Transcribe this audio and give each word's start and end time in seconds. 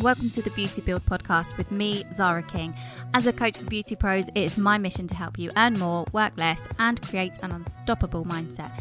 Welcome 0.00 0.30
to 0.30 0.40
the 0.40 0.48
Beauty 0.52 0.80
Build 0.80 1.04
podcast 1.04 1.54
with 1.58 1.70
me, 1.70 2.04
Zaara 2.04 2.48
King. 2.48 2.74
As 3.12 3.26
a 3.26 3.34
coach 3.34 3.58
for 3.58 3.66
beauty 3.66 3.94
pros, 3.94 4.28
it 4.28 4.38
is 4.38 4.56
my 4.56 4.78
mission 4.78 5.06
to 5.08 5.14
help 5.14 5.38
you 5.38 5.50
earn 5.58 5.78
more, 5.78 6.06
work 6.12 6.32
less, 6.38 6.66
and 6.78 7.02
create 7.02 7.34
an 7.42 7.52
unstoppable 7.52 8.24
mindset. 8.24 8.72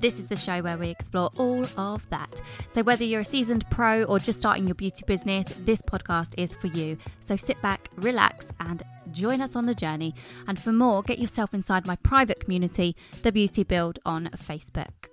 This 0.00 0.20
is 0.20 0.28
the 0.28 0.36
show 0.36 0.62
where 0.62 0.78
we 0.78 0.90
explore 0.90 1.30
all 1.36 1.66
of 1.76 2.08
that. 2.10 2.40
So, 2.68 2.84
whether 2.84 3.02
you're 3.02 3.22
a 3.22 3.24
seasoned 3.24 3.68
pro 3.70 4.04
or 4.04 4.20
just 4.20 4.38
starting 4.38 4.68
your 4.68 4.76
beauty 4.76 5.02
business, 5.04 5.52
this 5.64 5.82
podcast 5.82 6.34
is 6.36 6.54
for 6.54 6.68
you. 6.68 6.96
So, 7.22 7.36
sit 7.36 7.60
back, 7.60 7.88
relax, 7.96 8.46
and 8.60 8.84
join 9.10 9.40
us 9.40 9.56
on 9.56 9.66
the 9.66 9.74
journey. 9.74 10.14
And 10.46 10.60
for 10.60 10.72
more, 10.72 11.02
get 11.02 11.18
yourself 11.18 11.54
inside 11.54 11.88
my 11.88 11.96
private 11.96 12.38
community, 12.38 12.94
The 13.22 13.32
Beauty 13.32 13.64
Build, 13.64 13.98
on 14.06 14.30
Facebook. 14.36 15.07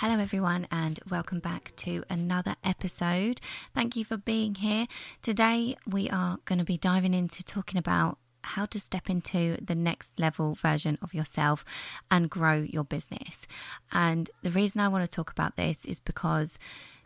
Hello, 0.00 0.18
everyone, 0.18 0.66
and 0.72 0.98
welcome 1.10 1.40
back 1.40 1.76
to 1.76 2.02
another 2.08 2.56
episode. 2.64 3.38
Thank 3.74 3.96
you 3.96 4.04
for 4.06 4.16
being 4.16 4.54
here. 4.54 4.86
Today, 5.20 5.76
we 5.86 6.08
are 6.08 6.38
going 6.46 6.58
to 6.58 6.64
be 6.64 6.78
diving 6.78 7.12
into 7.12 7.44
talking 7.44 7.76
about 7.76 8.16
how 8.42 8.64
to 8.64 8.80
step 8.80 9.10
into 9.10 9.58
the 9.60 9.74
next 9.74 10.18
level 10.18 10.54
version 10.54 10.96
of 11.02 11.12
yourself 11.12 11.66
and 12.10 12.30
grow 12.30 12.62
your 12.62 12.82
business. 12.82 13.46
And 13.92 14.30
the 14.42 14.50
reason 14.50 14.80
I 14.80 14.88
want 14.88 15.04
to 15.04 15.14
talk 15.14 15.30
about 15.30 15.56
this 15.56 15.84
is 15.84 16.00
because 16.00 16.58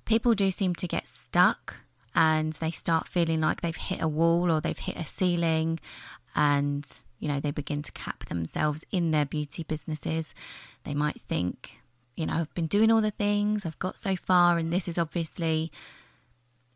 people 0.04 0.34
do 0.34 0.52
seem 0.52 0.76
to 0.76 0.86
get 0.86 1.08
stuck 1.08 1.74
and 2.14 2.52
they 2.52 2.70
start 2.70 3.08
feeling 3.08 3.40
like 3.40 3.60
they've 3.60 3.74
hit 3.74 4.02
a 4.02 4.06
wall 4.06 4.52
or 4.52 4.60
they've 4.60 4.78
hit 4.78 4.96
a 4.96 5.04
ceiling 5.04 5.80
and 6.36 6.88
you 7.18 7.26
know 7.26 7.40
they 7.40 7.50
begin 7.50 7.82
to 7.82 7.90
cap 7.90 8.26
themselves 8.26 8.84
in 8.92 9.10
their 9.10 9.26
beauty 9.26 9.64
businesses 9.64 10.32
they 10.84 10.94
might 10.94 11.20
think 11.22 11.80
you 12.16 12.26
know, 12.26 12.34
I've 12.34 12.54
been 12.54 12.66
doing 12.66 12.90
all 12.90 13.00
the 13.00 13.10
things, 13.10 13.66
I've 13.66 13.78
got 13.78 13.98
so 13.98 14.16
far, 14.16 14.58
and 14.58 14.72
this 14.72 14.88
is 14.88 14.98
obviously, 14.98 15.72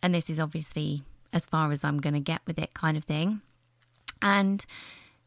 and 0.03 0.15
this 0.15 0.29
is 0.29 0.39
obviously 0.39 1.03
as 1.33 1.47
far 1.47 1.73
as 1.73 1.85
I'm 1.85 2.01
going 2.01 2.15
to 2.15 2.21
get 2.21 2.41
with 2.47 2.59
it, 2.59 2.75
kind 2.75 2.97
of 2.97 3.05
thing. 3.05 3.43
And 4.21 4.65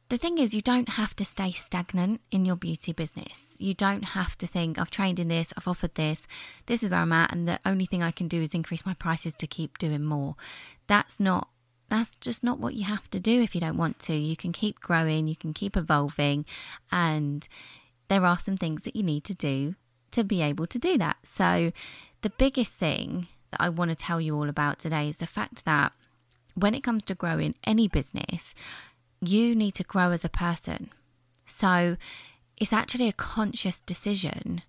the 0.09 0.18
thing 0.18 0.38
is, 0.38 0.53
you 0.53 0.62
don't 0.62 0.90
have 0.90 1.16
to 1.16 1.26
stay 1.26 1.52
stagnant 1.52 2.22
in 2.31 2.44
your 2.44 2.58
beauty 2.58 2.92
business. 2.92 3.53
You 3.58 3.73
don't 3.73 4.03
have 4.03 4.38
to 4.40 4.48
think, 4.48 4.78
I've 4.78 4.92
trained 4.92 5.20
in 5.20 5.30
this, 5.30 5.53
I've 5.56 5.68
offered 5.68 5.95
this, 5.95 6.28
this 6.66 6.84
is 6.84 6.90
where 6.90 7.00
I'm 7.00 7.14
at, 7.14 7.31
and 7.31 7.48
the 7.48 7.59
only 7.66 7.86
thing 7.86 8.03
I 8.03 8.12
can 8.12 8.28
do 8.28 8.42
is 8.42 8.53
increase 8.53 8.86
my 8.86 8.94
prices 8.94 9.36
to 9.36 9.48
keep 9.48 9.78
doing 9.78 10.03
more. 10.03 10.36
That's 10.88 11.20
not 11.20 11.48
that's 11.88 12.16
just 12.22 12.42
not 12.42 12.58
what 12.58 12.73
you 12.73 12.86
have 12.86 13.12
to 13.12 13.20
do 13.20 13.42
if 13.42 13.53
you 13.53 13.59
don't 13.59 13.75
want 13.75 14.00
to. 14.00 14.14
You 14.16 14.38
can 14.38 14.53
keep 14.53 14.80
growing, 14.80 15.28
you 15.28 15.36
can 15.36 15.53
keep 15.53 15.75
evolving, 15.75 16.46
and 16.90 17.46
there 18.08 18.25
are 18.25 18.40
some 18.40 18.56
things 18.56 18.84
that 18.84 18.96
you 18.96 19.03
need 19.03 19.25
to 19.25 19.34
do 19.34 19.75
to 20.12 20.23
be 20.23 20.42
able 20.42 20.67
to 20.67 20.80
do 20.80 20.98
that. 20.98 21.17
So, 21.23 21.72
the 22.22 22.30
biggest 22.30 22.73
thing 22.73 23.28
that 23.52 23.62
I 23.62 23.70
want 23.70 23.90
to 23.90 23.95
tell 23.95 24.22
you 24.22 24.36
all 24.36 24.50
about 24.50 24.80
today 24.80 25.09
is 25.09 25.18
the 25.18 25.26
fact 25.26 25.66
that 25.66 25.92
when 26.56 26.76
it 26.76 26.84
comes 26.84 27.06
to 27.06 27.16
growing 27.16 27.56
any 27.64 27.88
business, 27.88 28.53
you 29.22 29.56
need 29.56 29.73
to 29.76 29.84
grow 29.84 30.12
as 30.12 30.23
a 30.23 30.30
person. 30.30 30.90
So, 31.45 31.98
it's 32.58 32.73
actually 32.73 33.08
a 33.08 33.14
conscious 33.14 33.80
decision 33.80 34.62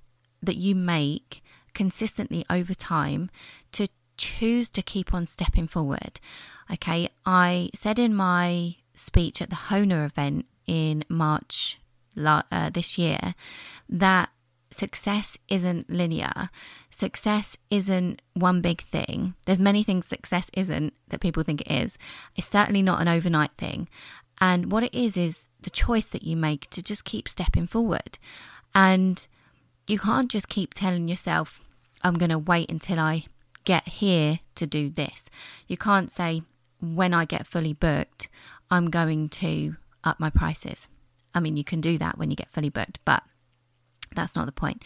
that 0.42 0.56
you 0.56 0.74
make 0.74 1.42
consistently 1.74 2.44
over 2.50 2.74
time 2.74 3.30
to 3.72 3.86
choose 4.16 4.70
to 4.70 4.82
keep 4.82 5.12
on 5.14 5.26
stepping 5.26 5.66
forward. 5.66 6.20
Okay, 6.72 7.08
I 7.26 7.70
said 7.74 7.98
in 7.98 8.14
my 8.14 8.76
speech 8.94 9.42
at 9.42 9.50
the 9.50 9.56
Hona 9.56 10.06
event 10.06 10.46
in 10.66 11.04
March 11.08 11.80
uh, 12.16 12.70
this 12.70 12.98
year 12.98 13.34
that 13.88 14.30
success 14.74 15.38
isn't 15.48 15.90
linear. 15.90 16.50
Success 16.90 17.56
isn't 17.70 18.22
one 18.34 18.60
big 18.60 18.82
thing. 18.82 19.34
There's 19.46 19.58
many 19.58 19.82
things 19.82 20.06
success 20.06 20.50
isn't 20.54 20.94
that 21.08 21.20
people 21.20 21.42
think 21.42 21.62
it 21.62 21.70
is. 21.70 21.98
It's 22.36 22.48
certainly 22.48 22.82
not 22.82 23.00
an 23.00 23.08
overnight 23.08 23.52
thing. 23.58 23.88
And 24.40 24.72
what 24.72 24.82
it 24.82 24.94
is 24.94 25.16
is 25.16 25.46
the 25.62 25.70
choice 25.70 26.08
that 26.10 26.24
you 26.24 26.36
make 26.36 26.68
to 26.70 26.82
just 26.82 27.04
keep 27.04 27.28
stepping 27.28 27.66
forward. 27.66 28.18
And 28.74 29.26
you 29.86 29.98
can't 29.98 30.30
just 30.30 30.48
keep 30.48 30.74
telling 30.74 31.08
yourself, 31.08 31.62
I'm 32.02 32.18
going 32.18 32.30
to 32.30 32.38
wait 32.38 32.70
until 32.70 32.98
I 32.98 33.26
get 33.64 33.86
here 33.86 34.40
to 34.56 34.66
do 34.66 34.90
this. 34.90 35.30
You 35.68 35.76
can't 35.76 36.10
say, 36.10 36.42
when 36.80 37.14
I 37.14 37.24
get 37.24 37.46
fully 37.46 37.72
booked, 37.72 38.28
I'm 38.70 38.90
going 38.90 39.28
to 39.28 39.76
up 40.02 40.18
my 40.18 40.30
prices. 40.30 40.88
I 41.34 41.40
mean, 41.40 41.56
you 41.56 41.64
can 41.64 41.80
do 41.80 41.96
that 41.98 42.18
when 42.18 42.30
you 42.30 42.36
get 42.36 42.50
fully 42.50 42.68
booked, 42.68 42.98
but 43.04 43.22
that's 44.14 44.36
not 44.36 44.46
the 44.46 44.52
point. 44.52 44.82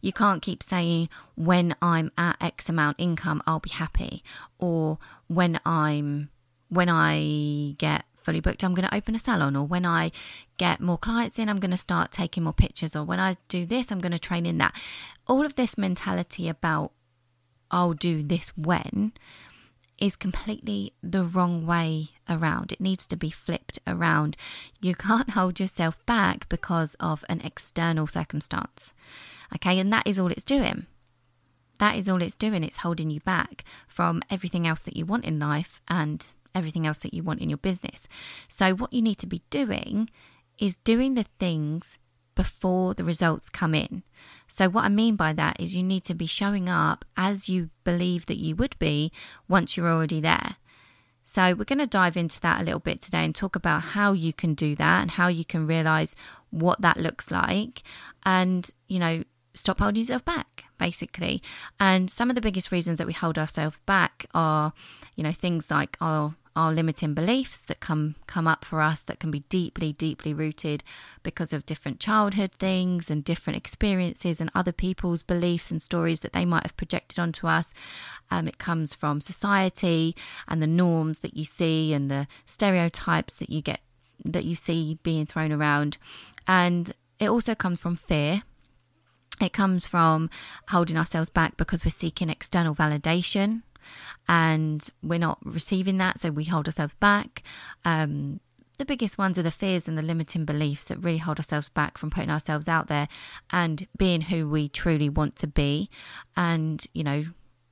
You 0.00 0.12
can't 0.12 0.42
keep 0.42 0.62
saying, 0.62 1.08
when 1.34 1.74
I'm 1.80 2.12
at 2.18 2.36
X 2.40 2.68
amount 2.68 2.96
income, 2.98 3.42
I'll 3.46 3.60
be 3.60 3.70
happy. 3.70 4.22
Or 4.58 4.98
when 5.28 5.60
I'm, 5.64 6.30
when 6.68 6.88
I 6.88 7.74
get 7.78 8.04
fully 8.14 8.40
booked, 8.40 8.64
I'm 8.64 8.74
going 8.74 8.88
to 8.88 8.94
open 8.94 9.14
a 9.14 9.18
salon. 9.18 9.56
Or 9.56 9.66
when 9.66 9.86
I 9.86 10.10
get 10.58 10.80
more 10.80 10.98
clients 10.98 11.38
in, 11.38 11.48
I'm 11.48 11.60
going 11.60 11.70
to 11.70 11.76
start 11.76 12.12
taking 12.12 12.44
more 12.44 12.52
pictures. 12.52 12.94
Or 12.94 13.04
when 13.04 13.20
I 13.20 13.36
do 13.48 13.64
this, 13.64 13.90
I'm 13.90 14.00
going 14.00 14.12
to 14.12 14.18
train 14.18 14.46
in 14.46 14.58
that. 14.58 14.76
All 15.26 15.44
of 15.44 15.54
this 15.54 15.78
mentality 15.78 16.48
about, 16.48 16.92
I'll 17.70 17.94
do 17.94 18.22
this 18.22 18.50
when 18.56 19.12
is 19.98 20.16
completely 20.16 20.92
the 21.02 21.24
wrong 21.24 21.66
way 21.66 22.10
around. 22.28 22.72
It 22.72 22.80
needs 22.80 23.06
to 23.06 23.16
be 23.16 23.30
flipped 23.30 23.78
around. 23.86 24.36
You 24.80 24.94
can't 24.94 25.30
hold 25.30 25.60
yourself 25.60 26.04
back 26.06 26.48
because 26.48 26.96
of 27.00 27.24
an 27.28 27.40
external 27.42 28.06
circumstance. 28.06 28.92
Okay, 29.54 29.78
and 29.78 29.92
that 29.92 30.06
is 30.06 30.18
all 30.18 30.30
it's 30.30 30.44
doing. 30.44 30.86
That 31.78 31.96
is 31.96 32.08
all 32.08 32.22
it's 32.22 32.36
doing. 32.36 32.64
It's 32.64 32.78
holding 32.78 33.10
you 33.10 33.20
back 33.20 33.64
from 33.88 34.22
everything 34.30 34.66
else 34.66 34.82
that 34.82 34.96
you 34.96 35.06
want 35.06 35.24
in 35.24 35.38
life 35.38 35.80
and 35.88 36.26
everything 36.54 36.86
else 36.86 36.98
that 36.98 37.14
you 37.14 37.22
want 37.22 37.40
in 37.40 37.50
your 37.50 37.58
business. 37.58 38.06
So, 38.48 38.74
what 38.74 38.92
you 38.92 39.02
need 39.02 39.18
to 39.18 39.26
be 39.26 39.42
doing 39.50 40.10
is 40.58 40.76
doing 40.84 41.14
the 41.14 41.26
things 41.38 41.98
before 42.34 42.94
the 42.94 43.04
results 43.04 43.48
come 43.48 43.74
in. 43.74 44.02
So, 44.46 44.68
what 44.68 44.84
I 44.84 44.88
mean 44.88 45.16
by 45.16 45.32
that 45.32 45.58
is 45.58 45.74
you 45.74 45.82
need 45.82 46.04
to 46.04 46.14
be 46.14 46.26
showing 46.26 46.68
up 46.68 47.04
as 47.16 47.48
you 47.48 47.70
believe 47.82 48.26
that 48.26 48.38
you 48.38 48.54
would 48.56 48.78
be 48.78 49.10
once 49.48 49.76
you're 49.76 49.88
already 49.88 50.20
there. 50.20 50.56
So, 51.24 51.54
we're 51.54 51.64
going 51.64 51.78
to 51.78 51.86
dive 51.86 52.16
into 52.16 52.40
that 52.40 52.60
a 52.60 52.64
little 52.64 52.80
bit 52.80 53.00
today 53.00 53.24
and 53.24 53.34
talk 53.34 53.56
about 53.56 53.82
how 53.82 54.12
you 54.12 54.32
can 54.32 54.54
do 54.54 54.76
that 54.76 55.02
and 55.02 55.10
how 55.12 55.28
you 55.28 55.44
can 55.44 55.66
realize 55.66 56.14
what 56.50 56.80
that 56.82 56.98
looks 56.98 57.30
like 57.30 57.82
and, 58.24 58.70
you 58.86 58.98
know, 58.98 59.24
stop 59.54 59.78
holding 59.78 60.00
yourself 60.00 60.24
back, 60.24 60.64
basically. 60.78 61.42
And 61.80 62.10
some 62.10 62.28
of 62.28 62.36
the 62.36 62.42
biggest 62.42 62.70
reasons 62.70 62.98
that 62.98 63.06
we 63.06 63.12
hold 63.12 63.38
ourselves 63.38 63.80
back 63.86 64.26
are, 64.34 64.72
you 65.16 65.24
know, 65.24 65.32
things 65.32 65.70
like, 65.70 65.96
oh, 66.00 66.34
our 66.56 66.72
limiting 66.72 67.14
beliefs 67.14 67.58
that 67.58 67.80
come 67.80 68.14
come 68.26 68.46
up 68.46 68.64
for 68.64 68.80
us 68.80 69.02
that 69.02 69.18
can 69.18 69.30
be 69.30 69.40
deeply 69.48 69.92
deeply 69.92 70.32
rooted 70.32 70.84
because 71.22 71.52
of 71.52 71.66
different 71.66 71.98
childhood 71.98 72.52
things 72.52 73.10
and 73.10 73.24
different 73.24 73.56
experiences 73.56 74.40
and 74.40 74.50
other 74.54 74.72
people's 74.72 75.22
beliefs 75.22 75.70
and 75.70 75.82
stories 75.82 76.20
that 76.20 76.32
they 76.32 76.44
might 76.44 76.62
have 76.62 76.76
projected 76.76 77.18
onto 77.18 77.46
us. 77.46 77.72
Um, 78.30 78.46
it 78.46 78.58
comes 78.58 78.94
from 78.94 79.20
society 79.20 80.14
and 80.46 80.62
the 80.62 80.66
norms 80.66 81.20
that 81.20 81.36
you 81.36 81.44
see 81.44 81.92
and 81.92 82.10
the 82.10 82.26
stereotypes 82.46 83.36
that 83.38 83.50
you 83.50 83.60
get 83.60 83.80
that 84.24 84.44
you 84.44 84.54
see 84.54 84.98
being 85.02 85.26
thrown 85.26 85.52
around. 85.52 85.98
And 86.46 86.94
it 87.18 87.28
also 87.28 87.54
comes 87.54 87.80
from 87.80 87.96
fear. 87.96 88.42
It 89.40 89.52
comes 89.52 89.86
from 89.86 90.30
holding 90.68 90.96
ourselves 90.96 91.30
back 91.30 91.56
because 91.56 91.84
we're 91.84 91.90
seeking 91.90 92.30
external 92.30 92.74
validation 92.74 93.62
and 94.28 94.88
we're 95.02 95.18
not 95.18 95.38
receiving 95.44 95.98
that, 95.98 96.20
so 96.20 96.30
we 96.30 96.44
hold 96.44 96.66
ourselves 96.66 96.94
back. 96.94 97.42
Um, 97.84 98.40
the 98.76 98.84
biggest 98.84 99.18
ones 99.18 99.38
are 99.38 99.42
the 99.42 99.50
fears 99.50 99.86
and 99.86 99.96
the 99.96 100.02
limiting 100.02 100.44
beliefs 100.44 100.84
that 100.84 100.98
really 100.98 101.18
hold 101.18 101.38
ourselves 101.38 101.68
back 101.68 101.96
from 101.96 102.10
putting 102.10 102.30
ourselves 102.30 102.66
out 102.66 102.88
there 102.88 103.08
and 103.50 103.86
being 103.96 104.22
who 104.22 104.48
we 104.48 104.68
truly 104.68 105.08
want 105.08 105.36
to 105.36 105.46
be. 105.46 105.88
And, 106.36 106.84
you 106.92 107.04
know, 107.04 107.24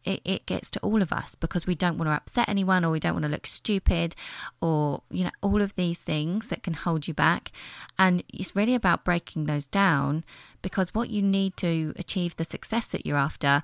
it, 0.04 0.20
it 0.24 0.46
gets 0.46 0.70
to 0.70 0.80
all 0.80 1.02
of 1.02 1.12
us 1.12 1.34
because 1.34 1.66
we 1.66 1.74
don't 1.74 1.98
want 1.98 2.08
to 2.08 2.14
upset 2.14 2.48
anyone 2.48 2.84
or 2.84 2.90
we 2.90 3.00
don't 3.00 3.14
want 3.14 3.24
to 3.24 3.30
look 3.30 3.46
stupid 3.46 4.14
or, 4.60 5.02
you 5.10 5.24
know, 5.24 5.30
all 5.40 5.60
of 5.60 5.74
these 5.74 6.00
things 6.00 6.48
that 6.48 6.62
can 6.62 6.74
hold 6.74 7.08
you 7.08 7.14
back. 7.14 7.52
And 7.98 8.22
it's 8.28 8.56
really 8.56 8.74
about 8.74 9.04
breaking 9.04 9.46
those 9.46 9.66
down 9.66 10.24
because 10.60 10.94
what 10.94 11.10
you 11.10 11.22
need 11.22 11.56
to 11.58 11.94
achieve 11.96 12.36
the 12.36 12.44
success 12.44 12.86
that 12.88 13.06
you're 13.06 13.16
after 13.16 13.62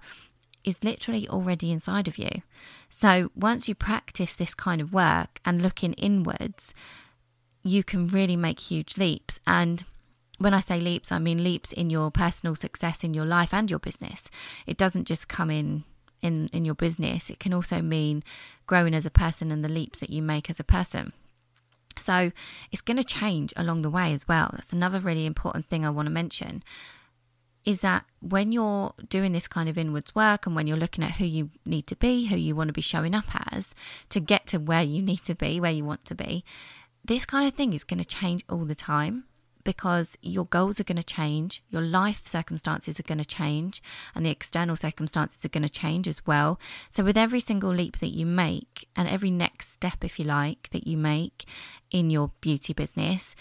is 0.64 0.84
literally 0.84 1.28
already 1.28 1.72
inside 1.72 2.08
of 2.08 2.18
you. 2.18 2.42
So 2.88 3.30
once 3.34 3.68
you 3.68 3.74
practice 3.74 4.34
this 4.34 4.54
kind 4.54 4.80
of 4.80 4.92
work 4.92 5.40
and 5.44 5.62
looking 5.62 5.92
inwards, 5.94 6.74
you 7.62 7.84
can 7.84 8.08
really 8.08 8.36
make 8.36 8.60
huge 8.60 8.96
leaps. 8.96 9.38
And 9.46 9.84
when 10.38 10.54
I 10.54 10.60
say 10.60 10.80
leaps, 10.80 11.12
I 11.12 11.18
mean 11.18 11.42
leaps 11.42 11.72
in 11.72 11.90
your 11.90 12.10
personal 12.10 12.54
success 12.54 13.04
in 13.04 13.14
your 13.14 13.26
life 13.26 13.52
and 13.52 13.70
your 13.70 13.78
business. 13.80 14.28
It 14.66 14.76
doesn't 14.76 15.06
just 15.06 15.28
come 15.28 15.50
in 15.50 15.84
in 16.22 16.48
in 16.52 16.64
your 16.64 16.74
business. 16.74 17.30
It 17.30 17.38
can 17.38 17.52
also 17.52 17.80
mean 17.80 18.22
growing 18.66 18.94
as 18.94 19.06
a 19.06 19.10
person 19.10 19.52
and 19.52 19.64
the 19.64 19.68
leaps 19.68 20.00
that 20.00 20.10
you 20.10 20.22
make 20.22 20.50
as 20.50 20.60
a 20.60 20.64
person. 20.64 21.12
So 21.96 22.30
it's 22.70 22.82
going 22.82 22.96
to 22.96 23.04
change 23.04 23.52
along 23.56 23.82
the 23.82 23.90
way 23.90 24.12
as 24.12 24.28
well. 24.28 24.50
That's 24.52 24.72
another 24.72 25.00
really 25.00 25.26
important 25.26 25.66
thing 25.66 25.84
I 25.84 25.90
want 25.90 26.06
to 26.06 26.12
mention 26.12 26.62
is 27.68 27.82
that 27.82 28.06
when 28.20 28.50
you're 28.50 28.94
doing 29.10 29.32
this 29.32 29.46
kind 29.46 29.68
of 29.68 29.76
inwards 29.76 30.14
work 30.14 30.46
and 30.46 30.56
when 30.56 30.66
you're 30.66 30.74
looking 30.74 31.04
at 31.04 31.10
who 31.10 31.26
you 31.26 31.50
need 31.66 31.86
to 31.86 31.94
be, 31.94 32.24
who 32.24 32.36
you 32.36 32.56
want 32.56 32.68
to 32.68 32.72
be 32.72 32.80
showing 32.80 33.14
up 33.14 33.26
as 33.52 33.74
to 34.08 34.20
get 34.20 34.46
to 34.46 34.56
where 34.56 34.82
you 34.82 35.02
need 35.02 35.22
to 35.22 35.34
be, 35.34 35.60
where 35.60 35.70
you 35.70 35.84
want 35.84 36.02
to 36.06 36.14
be, 36.14 36.46
this 37.04 37.26
kind 37.26 37.46
of 37.46 37.52
thing 37.52 37.74
is 37.74 37.84
going 37.84 37.98
to 37.98 38.06
change 38.06 38.42
all 38.48 38.64
the 38.64 38.74
time 38.74 39.24
because 39.64 40.16
your 40.22 40.46
goals 40.46 40.80
are 40.80 40.84
going 40.84 40.96
to 40.96 41.02
change, 41.02 41.62
your 41.68 41.82
life 41.82 42.26
circumstances 42.26 42.98
are 42.98 43.02
going 43.02 43.18
to 43.18 43.24
change, 43.24 43.82
and 44.14 44.24
the 44.24 44.30
external 44.30 44.74
circumstances 44.74 45.44
are 45.44 45.50
going 45.50 45.62
to 45.62 45.68
change 45.68 46.08
as 46.08 46.26
well. 46.26 46.58
So, 46.88 47.04
with 47.04 47.18
every 47.18 47.40
single 47.40 47.74
leap 47.74 47.98
that 47.98 48.14
you 48.14 48.24
make, 48.24 48.88
and 48.96 49.06
every 49.06 49.30
next 49.30 49.72
step, 49.72 50.02
if 50.02 50.18
you 50.18 50.24
like, 50.24 50.70
that 50.70 50.86
you 50.86 50.96
make 50.96 51.44
in 51.90 52.08
your 52.08 52.30
beauty 52.40 52.72
business, 52.72 53.36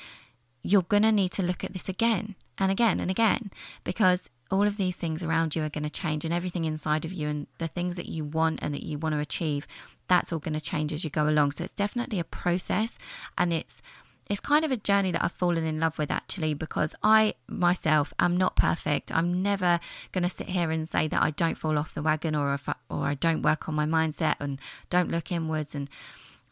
you're 0.64 0.82
going 0.82 1.04
to 1.04 1.14
need 1.14 1.32
to 1.32 1.44
look 1.44 1.64
at 1.64 1.72
this 1.72 1.88
again 1.88 2.36
and 2.60 2.72
again 2.72 3.00
and 3.00 3.12
again 3.12 3.52
because 3.84 4.30
all 4.50 4.64
of 4.64 4.78
these 4.78 4.96
things 4.96 5.24
around 5.24 5.56
you 5.56 5.64
are 5.64 5.70
going 5.70 5.84
to 5.84 5.90
change 5.90 6.24
and 6.24 6.34
everything 6.34 6.66
inside 6.66 7.04
of 7.06 7.12
you 7.12 7.28
and 7.28 7.48
the 7.58 7.68
things 7.68 7.96
that 7.96 8.08
you 8.08 8.24
want 8.24 8.60
and 8.62 8.74
that 8.74 8.84
you 8.84 8.98
want 8.98 9.14
to 9.14 9.20
achieve 9.20 9.68
that's 10.08 10.32
all 10.32 10.40
going 10.40 10.54
to 10.54 10.62
change 10.62 10.94
as 10.94 11.04
you 11.04 11.10
go 11.10 11.28
along 11.28 11.52
so 11.52 11.64
it's 11.64 11.74
definitely 11.74 12.20
a 12.20 12.24
process 12.24 12.98
and 13.38 13.54
it's 13.54 13.82
it's 14.30 14.40
kind 14.40 14.66
of 14.66 14.72
a 14.72 14.78
journey 14.78 15.12
that 15.12 15.24
I've 15.24 15.32
fallen 15.32 15.64
in 15.64 15.80
love 15.80 15.98
with 15.98 16.12
actually 16.12 16.54
because 16.54 16.94
I 17.02 17.36
myself 17.48 18.14
am 18.20 18.36
not 18.36 18.56
perfect. 18.56 19.12
I'm 19.12 19.42
never 19.42 19.80
going 20.12 20.24
to 20.24 20.30
sit 20.30 20.50
here 20.50 20.70
and 20.70 20.88
say 20.88 21.08
that 21.08 21.22
I 21.22 21.32
don't 21.32 21.58
fall 21.58 21.78
off 21.78 21.94
the 21.94 22.02
wagon 22.02 22.36
or 22.36 22.54
if 22.54 22.68
I, 22.68 22.76
or 22.90 23.06
I 23.06 23.14
don't 23.14 23.42
work 23.42 23.70
on 23.70 23.76
my 23.76 23.86
mindset 23.86 24.36
and 24.40 24.60
don't 24.90 25.10
look 25.10 25.32
inwards 25.32 25.74
and 25.74 25.90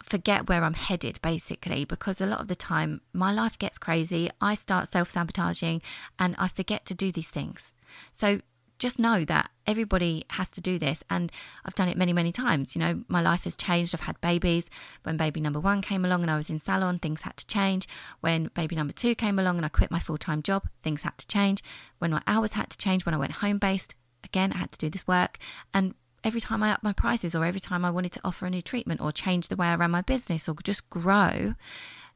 forget 0.05 0.47
where 0.47 0.63
I'm 0.63 0.75
headed 0.75 1.19
basically 1.21 1.83
because 1.83 2.21
a 2.21 2.25
lot 2.25 2.39
of 2.39 2.47
the 2.47 2.55
time 2.55 3.01
my 3.11 3.31
life 3.33 3.57
gets 3.57 3.77
crazy. 3.77 4.29
I 4.39 4.55
start 4.55 4.91
self 4.91 5.09
sabotaging 5.09 5.81
and 6.19 6.35
I 6.37 6.47
forget 6.47 6.85
to 6.87 6.93
do 6.93 7.11
these 7.11 7.29
things. 7.29 7.71
So 8.13 8.41
just 8.77 8.99
know 8.99 9.23
that 9.25 9.49
everybody 9.65 10.25
has 10.31 10.49
to 10.49 10.61
do 10.61 10.77
this 10.77 11.01
and 11.09 11.31
I've 11.63 11.75
done 11.75 11.87
it 11.87 11.97
many 11.97 12.13
many 12.13 12.31
times. 12.31 12.75
You 12.75 12.79
know 12.81 13.03
my 13.07 13.21
life 13.21 13.45
has 13.45 13.55
changed. 13.55 13.95
I've 13.95 14.01
had 14.01 14.19
babies. 14.21 14.69
When 15.03 15.17
baby 15.17 15.41
number 15.41 15.59
1 15.59 15.81
came 15.81 16.05
along 16.05 16.21
and 16.21 16.31
I 16.31 16.37
was 16.37 16.49
in 16.49 16.59
salon 16.59 16.99
things 16.99 17.23
had 17.23 17.37
to 17.37 17.47
change. 17.47 17.87
When 18.21 18.49
baby 18.53 18.75
number 18.75 18.93
2 18.93 19.15
came 19.15 19.39
along 19.39 19.57
and 19.57 19.65
I 19.65 19.69
quit 19.69 19.91
my 19.91 19.99
full-time 19.99 20.41
job 20.41 20.67
things 20.83 21.01
had 21.01 21.17
to 21.17 21.27
change. 21.27 21.63
When 21.99 22.11
my 22.11 22.21
hours 22.27 22.53
had 22.53 22.69
to 22.69 22.77
change 22.77 23.05
when 23.05 23.15
I 23.15 23.19
went 23.19 23.33
home 23.33 23.57
based 23.57 23.95
again 24.23 24.53
I 24.53 24.57
had 24.57 24.71
to 24.73 24.79
do 24.79 24.89
this 24.89 25.07
work. 25.07 25.37
And 25.73 25.95
every 26.25 26.41
time 26.41 26.63
I 26.63 26.71
up 26.71 26.83
my 26.83 26.91
prices 26.91 27.35
or 27.35 27.45
every 27.45 27.61
time 27.61 27.85
I 27.85 27.91
wanted 27.91 28.11
to 28.13 28.21
offer 28.23 28.47
a 28.47 28.49
new 28.49 28.63
treatment 28.63 28.99
or 28.99 29.11
change 29.11 29.47
the 29.47 29.55
way 29.55 29.67
I 29.67 29.75
ran 29.75 29.91
my 29.91 30.01
business 30.01 30.49
or 30.49 30.55
just 30.63 30.89
grow 30.89 31.53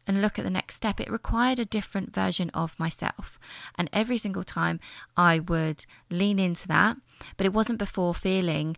and 0.07 0.21
look 0.21 0.39
at 0.39 0.43
the 0.43 0.49
next 0.49 0.75
step, 0.75 0.99
it 0.99 1.11
required 1.11 1.59
a 1.59 1.65
different 1.65 2.13
version 2.13 2.49
of 2.49 2.77
myself. 2.79 3.39
And 3.75 3.87
every 3.93 4.17
single 4.17 4.43
time 4.43 4.79
I 5.15 5.39
would 5.39 5.85
lean 6.09 6.39
into 6.39 6.67
that, 6.67 6.97
but 7.37 7.45
it 7.45 7.53
wasn't 7.53 7.77
before 7.77 8.15
feeling 8.15 8.75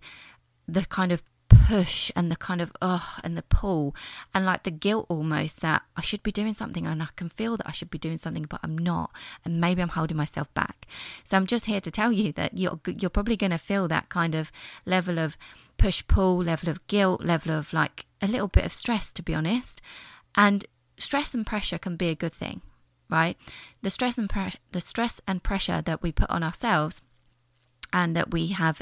the 0.68 0.86
kind 0.86 1.14
of 1.14 1.24
push 1.52 2.12
and 2.16 2.32
the 2.32 2.36
kind 2.36 2.62
of 2.62 2.72
oh 2.82 3.18
and 3.24 3.38
the 3.38 3.44
pull 3.44 3.94
and 4.34 4.46
like 4.46 4.64
the 4.64 4.72
guilt 4.72 5.06
almost 5.10 5.62
that 5.62 5.84
I 5.98 6.02
should 6.02 6.24
be 6.24 6.32
doing 6.32 6.54
something 6.54 6.86
and 6.86 7.04
I 7.04 7.08
can 7.16 7.30
feel 7.30 7.58
that 7.58 7.68
I 7.68 7.72
should 7.72 7.90
be 7.90 7.98
doing 7.98 8.18
something 8.18 8.44
but 8.44 8.62
I'm 8.64 8.78
not 8.78 9.12
and 9.44 9.60
maybe 9.60 9.82
I'm 9.82 9.90
holding 9.90 10.18
myself 10.18 10.54
back. 10.54 10.88
So 11.24 11.38
I'm 11.38 11.46
just 11.46 11.66
here 11.66 11.82
to 11.82 11.92
tell 11.92 12.12
you 12.12 12.32
that 12.34 12.58
you're 12.58 12.80
you're 12.86 13.10
probably 13.10 13.36
going 13.36 13.52
to 13.52 13.58
feel 13.58 13.88
that 13.88 14.10
kind 14.10 14.34
of 14.34 14.52
level 14.86 15.20
of 15.20 15.38
push 15.78 16.04
pull, 16.08 16.38
level 16.38 16.70
of 16.70 16.86
guilt, 16.88 17.24
level 17.24 17.52
of 17.52 17.74
like 17.74 18.06
a 18.22 18.28
little 18.28 18.48
bit 18.48 18.66
of 18.66 18.72
stress 18.72 19.12
to 19.12 19.24
be 19.24 19.36
honest. 19.36 19.82
And 20.36 20.66
stress 20.98 21.34
and 21.34 21.46
pressure 21.46 21.78
can 21.78 21.98
be 21.98 22.10
a 22.10 22.16
good 22.16 22.34
thing, 22.34 22.62
right? 23.10 23.38
The 23.82 23.90
stress 23.90 24.18
and 24.18 24.30
pressure 24.30 24.60
the 24.72 24.82
stress 24.82 25.20
and 25.28 25.44
pressure 25.44 25.82
that 25.82 26.02
we 26.02 26.12
put 26.12 26.30
on 26.30 26.44
ourselves 26.44 27.02
and 27.92 28.16
that 28.16 28.32
we 28.32 28.48
have 28.48 28.82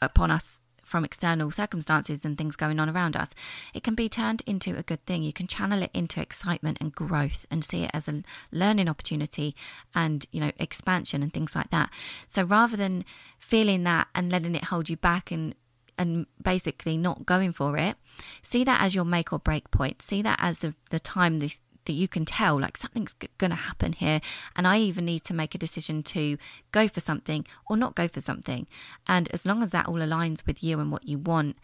upon 0.00 0.30
us 0.30 0.60
from 0.88 1.04
external 1.04 1.50
circumstances 1.50 2.24
and 2.24 2.36
things 2.36 2.56
going 2.56 2.80
on 2.80 2.88
around 2.88 3.14
us, 3.14 3.34
it 3.74 3.84
can 3.84 3.94
be 3.94 4.08
turned 4.08 4.42
into 4.46 4.76
a 4.76 4.82
good 4.82 5.04
thing. 5.06 5.22
You 5.22 5.32
can 5.32 5.46
channel 5.46 5.82
it 5.82 5.90
into 5.92 6.20
excitement 6.20 6.78
and 6.80 6.94
growth 6.94 7.46
and 7.50 7.64
see 7.64 7.84
it 7.84 7.90
as 7.92 8.08
a 8.08 8.22
learning 8.50 8.88
opportunity 8.88 9.54
and, 9.94 10.26
you 10.32 10.40
know, 10.40 10.52
expansion 10.58 11.22
and 11.22 11.32
things 11.32 11.54
like 11.54 11.70
that. 11.70 11.90
So 12.26 12.42
rather 12.42 12.76
than 12.76 13.04
feeling 13.38 13.84
that 13.84 14.08
and 14.14 14.30
letting 14.32 14.54
it 14.54 14.64
hold 14.64 14.88
you 14.88 14.96
back 14.96 15.30
and 15.30 15.54
and 15.98 16.26
basically 16.40 16.96
not 16.96 17.26
going 17.26 17.52
for 17.52 17.76
it, 17.76 17.96
see 18.42 18.62
that 18.64 18.80
as 18.80 18.94
your 18.94 19.04
make 19.04 19.32
or 19.32 19.38
break 19.40 19.70
point. 19.72 20.00
See 20.00 20.22
that 20.22 20.38
as 20.40 20.60
the, 20.60 20.74
the 20.90 21.00
time 21.00 21.40
the, 21.40 21.52
that 21.88 21.94
you 21.94 22.06
can 22.06 22.24
tell 22.24 22.60
like 22.60 22.76
something's 22.76 23.14
g- 23.20 23.28
going 23.38 23.50
to 23.50 23.56
happen 23.56 23.92
here 23.92 24.20
and 24.54 24.68
i 24.68 24.78
even 24.78 25.04
need 25.04 25.24
to 25.24 25.34
make 25.34 25.54
a 25.54 25.58
decision 25.58 26.02
to 26.02 26.38
go 26.70 26.86
for 26.86 27.00
something 27.00 27.44
or 27.68 27.76
not 27.76 27.96
go 27.96 28.06
for 28.06 28.20
something. 28.20 28.66
And 29.06 29.28
as 29.32 29.44
long 29.44 29.62
as 29.62 29.72
that 29.72 29.86
all 29.86 29.96
aligns 29.96 30.46
with 30.46 30.62
you 30.62 30.78
and 30.78 30.92
what 30.92 31.08
you 31.08 31.18
want 31.18 31.56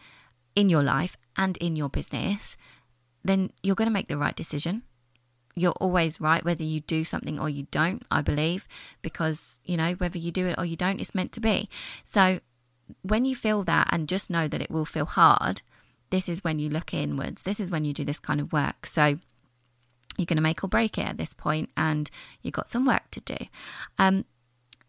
in 0.55 0.69
your 0.69 0.83
life 0.83 1.15
and 1.37 1.55
in 1.57 1.75
your 1.75 1.89
business 1.89 2.57
then 3.23 3.51
you're 3.63 3.75
going 3.75 3.87
to 3.87 3.93
make 3.93 4.07
the 4.07 4.17
right 4.17 4.35
decision. 4.35 4.83
You're 5.55 5.71
always 5.73 6.21
right 6.21 6.43
whether 6.43 6.63
you 6.63 6.81
do 6.81 7.03
something 7.05 7.39
or 7.39 7.49
you 7.49 7.67
don't 7.71 8.03
i 8.11 8.21
believe 8.21 8.67
because 9.01 9.59
you 9.63 9.77
know 9.77 9.93
whether 9.93 10.17
you 10.17 10.31
do 10.31 10.45
it 10.47 10.57
or 10.57 10.65
you 10.65 10.75
don't 10.75 10.99
it's 10.99 11.15
meant 11.15 11.31
to 11.33 11.39
be. 11.39 11.69
So 12.03 12.39
when 13.01 13.25
you 13.25 13.35
feel 13.35 13.63
that 13.63 13.87
and 13.91 14.09
just 14.09 14.29
know 14.29 14.47
that 14.47 14.61
it 14.61 14.69
will 14.69 14.85
feel 14.85 15.05
hard 15.05 15.61
this 16.09 16.29
is 16.29 16.43
when 16.43 16.59
you 16.59 16.69
look 16.69 16.93
inwards. 16.93 17.43
This 17.43 17.59
is 17.59 17.71
when 17.71 17.83
you 17.83 17.93
do 17.93 18.05
this 18.05 18.19
kind 18.19 18.39
of 18.39 18.53
work. 18.53 18.85
So 18.85 19.17
you're 20.17 20.25
going 20.25 20.37
to 20.37 20.41
make 20.41 20.63
or 20.63 20.67
break 20.67 20.97
it 20.97 21.07
at 21.07 21.17
this 21.17 21.33
point 21.33 21.69
and 21.75 22.09
you've 22.41 22.53
got 22.53 22.67
some 22.67 22.85
work 22.85 23.09
to 23.11 23.21
do. 23.21 23.37
Um, 23.97 24.25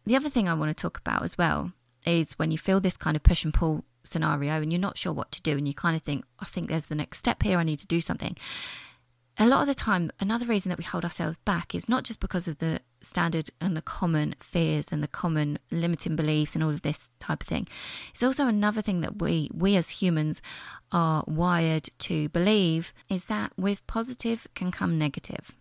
the 0.05 0.17
other 0.17 0.31
thing 0.31 0.49
I 0.49 0.55
want 0.55 0.77
to 0.77 0.81
talk 0.81 0.99
about 0.99 1.23
as 1.23 1.37
well 1.37 1.73
is 2.07 2.33
when 2.33 2.51
you 2.51 2.59
feel 2.59 2.81
this 2.81 2.97
kind 2.97 3.17
of 3.17 3.23
push 3.23 3.45
and 3.45 3.53
pull 3.53 3.85
scenario 4.05 4.63
and 4.63 4.73
you're 4.73 4.81
not 4.81 4.99
sure 4.99 5.13
what 5.13 5.33
to 5.33 5.43
do 5.43 5.57
and 5.57 5.67
you 5.67 5.75
kind 5.75 5.97
of 5.97 6.03
think, 6.03 6.25
I 6.39 6.45
think 6.45 6.69
there's 6.69 6.87
the 6.87 6.95
next 6.95 7.19
step 7.19 7.43
here, 7.43 7.59
I 7.59 7.65
need 7.65 7.81
to 7.81 7.87
do 7.87 8.01
something 8.01 8.37
a 9.39 9.47
lot 9.47 9.61
of 9.61 9.67
the 9.67 9.75
time, 9.75 10.11
another 10.19 10.47
reason 10.47 10.71
that 10.71 10.79
we 10.79 10.85
hold 10.85 11.05
ourselves 11.05 11.37
back 11.39 11.75
is 11.75 11.89
not 11.89 12.05
just 12.05 12.21
because 12.21 12.49
of 12.49 12.59
the 12.59 12.81
standard 13.07 13.51
and 13.61 13.77
the 13.77 13.83
common 13.83 14.35
fears 14.41 14.89
and 14.91 15.03
the 15.03 15.09
common 15.09 15.59
limiting 15.71 16.17
beliefs 16.17 16.55
and 16.55 16.63
all 16.63 16.71
of 16.71 16.83
this 16.83 17.09
type 17.19 17.43
of 17.43 17.49
thing. 17.49 17.69
It's 18.13 18.23
also 18.23 18.47
another 18.47 18.83
thing 18.83 19.01
that 19.01 19.21
we 19.21 19.51
we 19.55 19.77
as 19.77 19.89
humans 19.89 20.43
are 20.93 21.25
wired 21.27 21.89
to 22.01 22.29
believe 22.31 22.93
is 23.09 23.27
that 23.27 23.53
with 23.57 23.87
positive 23.87 24.47
can 24.55 24.71
come 24.71 24.99
negative. 24.99 25.53